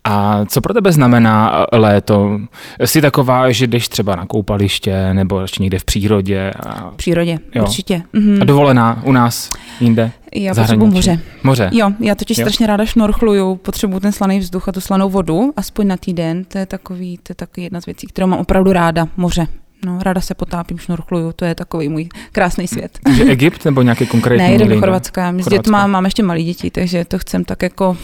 A 0.03 0.45
co 0.45 0.61
pro 0.61 0.73
tebe 0.73 0.91
znamená 0.91 1.65
léto? 1.71 2.39
Jsi 2.85 3.01
taková, 3.01 3.51
že 3.51 3.67
jdeš 3.67 3.89
třeba 3.89 4.15
na 4.15 4.25
koupaliště 4.25 5.13
nebo 5.13 5.39
ještě 5.39 5.63
někde 5.63 5.79
v 5.79 5.85
přírodě? 5.85 6.51
A... 6.59 6.89
V 6.89 6.95
přírodě, 6.95 7.39
jo. 7.55 7.63
určitě. 7.63 8.01
Mm-hmm. 8.13 8.41
A 8.41 8.45
dovolená 8.45 9.01
u 9.03 9.11
nás, 9.11 9.51
jinde? 9.79 10.11
Já 10.35 10.55
potřebuji 10.55 10.85
moře. 10.85 11.19
Moře? 11.43 11.69
Jo, 11.73 11.91
já 11.99 12.15
totiž 12.15 12.37
jo. 12.37 12.45
strašně 12.45 12.67
ráda 12.67 12.85
šnorchluju, 12.85 13.55
potřebuji 13.55 13.99
ten 13.99 14.11
slaný 14.11 14.39
vzduch 14.39 14.69
a 14.69 14.71
tu 14.71 14.81
slanou 14.81 15.09
vodu, 15.09 15.53
aspoň 15.55 15.87
na 15.87 15.97
týden. 15.97 16.45
To 16.45 16.57
je 16.57 16.65
takový, 16.65 17.17
to 17.17 17.31
je 17.31 17.35
takový 17.35 17.63
jedna 17.63 17.81
z 17.81 17.85
věcí, 17.85 18.07
kterou 18.07 18.27
mám 18.27 18.39
opravdu 18.39 18.73
ráda, 18.73 19.07
moře. 19.17 19.47
No, 19.85 19.99
ráda 20.01 20.21
se 20.21 20.33
potápím, 20.35 20.77
šnorchluju, 20.77 21.31
to 21.33 21.45
je 21.45 21.55
takový 21.55 21.89
můj 21.89 22.09
krásný 22.31 22.67
svět. 22.67 22.99
Takže 23.03 23.23
Egypt 23.23 23.65
nebo 23.65 23.81
nějaký 23.81 24.07
konkrétní? 24.07 24.47
Ne, 24.47 24.53
jdu 24.53 24.67
do 24.67 24.79
Chorvatska. 24.79 25.33
S 25.37 25.47
dětma 25.47 25.87
mám 25.87 26.05
ještě 26.05 26.23
malé 26.23 26.43
děti, 26.43 26.71
takže 26.71 27.05
to 27.05 27.19
chcem 27.19 27.43
tak 27.43 27.61
jako 27.63 27.97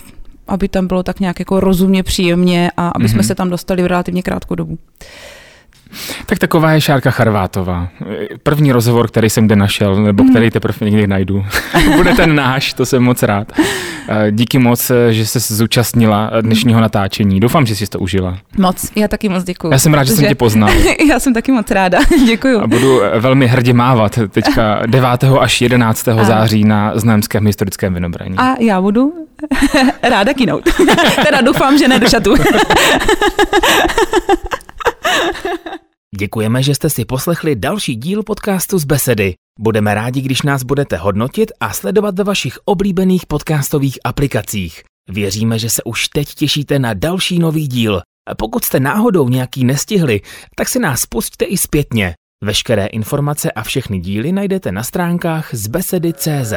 aby 0.48 0.68
tam 0.68 0.88
bylo 0.88 1.04
tak 1.04 1.20
nějak 1.20 1.40
jako 1.40 1.60
rozumně, 1.60 2.04
příjemně 2.04 2.72
a 2.78 2.88
aby 2.88 3.06
mm-hmm. 3.06 3.10
jsme 3.10 3.18
mhm. 3.18 3.28
se 3.28 3.36
tam 3.36 3.50
dostali 3.50 3.84
v 3.84 3.86
relativně 3.86 4.24
krátkou 4.24 4.56
dobu. 4.56 4.78
Tak 6.26 6.40
taková 6.40 6.72
je 6.72 6.82
Šárka 6.82 7.12
Charvátová. 7.12 7.88
První 8.44 8.72
rozhovor, 8.72 9.08
který 9.08 9.30
jsem 9.30 9.46
kde 9.46 9.56
našel, 9.56 9.96
nebo 10.04 10.24
mhm. 10.24 10.32
který 10.32 10.52
teprve 10.52 10.78
někdy 10.82 11.08
najdu. 11.08 11.46
Bude 11.96 12.14
ten 12.14 12.36
náš, 12.36 12.74
to 12.74 12.86
jsem 12.86 13.04
moc 13.04 13.24
rád. 13.24 13.52
Eh, 14.10 14.32
díky 14.32 14.60
moc, 14.60 14.90
eh, 14.90 15.14
že 15.14 15.26
jsi 15.26 15.54
zúčastnila 15.54 16.32
dnešního 16.42 16.82
natáčení. 16.82 17.40
Doufám, 17.40 17.66
že 17.66 17.76
jsi 17.76 17.88
to 17.88 18.00
užila. 18.00 18.38
Moc, 18.58 18.92
já 18.96 19.08
taky 19.08 19.30
moc 19.30 19.44
děkuji. 19.44 19.72
Já 19.72 19.80
jsem 19.80 19.94
rád, 19.94 20.04
že 20.04 20.14
jsem 20.14 20.28
tě 20.28 20.36
poznal. 20.36 20.70
já 21.10 21.20
jsem 21.20 21.34
taky 21.34 21.52
moc 21.52 21.72
ráda, 21.72 22.00
děkuji. 22.26 22.58
A 22.62 22.68
budu 22.68 23.04
eh, 23.04 23.20
velmi 23.20 23.48
hrdě 23.48 23.74
mávat 23.74 24.20
teďka 24.30 24.82
9. 24.86 25.10
až 25.40 25.62
11. 25.62 26.08
A. 26.08 26.24
září 26.24 26.64
na 26.64 26.92
Znojemském 26.96 27.46
historickém 27.46 27.94
vynobrání. 27.94 28.38
A 28.38 28.56
já 28.60 28.82
budu 28.82 29.14
ráda 30.04 30.34
kinout. 30.34 30.64
teda 31.26 31.42
doufám, 31.42 31.78
že 31.78 31.88
ne 31.88 32.00
do 32.00 32.10
šatu. 32.10 32.34
Děkujeme, 36.18 36.64
že 36.64 36.76
jste 36.76 36.90
si 36.90 37.06
poslechli 37.06 37.56
další 37.56 37.96
díl 37.96 38.24
podcastu 38.24 38.80
z 38.80 38.86
Besedy. 38.86 39.34
Budeme 39.60 39.94
rádi, 39.94 40.22
když 40.22 40.42
nás 40.42 40.64
budete 40.64 40.98
hodnotit 40.98 41.52
a 41.60 41.74
sledovat 41.74 42.18
ve 42.18 42.24
vašich 42.24 42.60
oblíbených 42.66 43.26
podcastových 43.26 44.00
aplikacích. 44.04 44.84
Věříme, 45.10 45.60
že 45.60 45.70
se 45.70 45.84
už 45.84 46.08
teď 46.08 46.34
těšíte 46.34 46.80
na 46.80 46.94
další 46.94 47.40
nový 47.40 47.68
díl. 47.68 48.02
Pokud 48.38 48.64
jste 48.64 48.80
náhodou 48.80 49.30
nějaký 49.30 49.66
nestihli, 49.66 50.22
tak 50.56 50.70
si 50.70 50.80
nás 50.80 51.06
pusťte 51.06 51.46
i 51.46 51.58
zpětně. 51.58 52.14
Veškeré 52.44 52.86
informace 52.86 53.52
a 53.52 53.64
všechny 53.64 54.00
díly 54.00 54.32
najdete 54.32 54.72
na 54.72 54.84
stránkách 54.84 55.50
z 55.56 55.68
besedy.cz. 55.68 56.54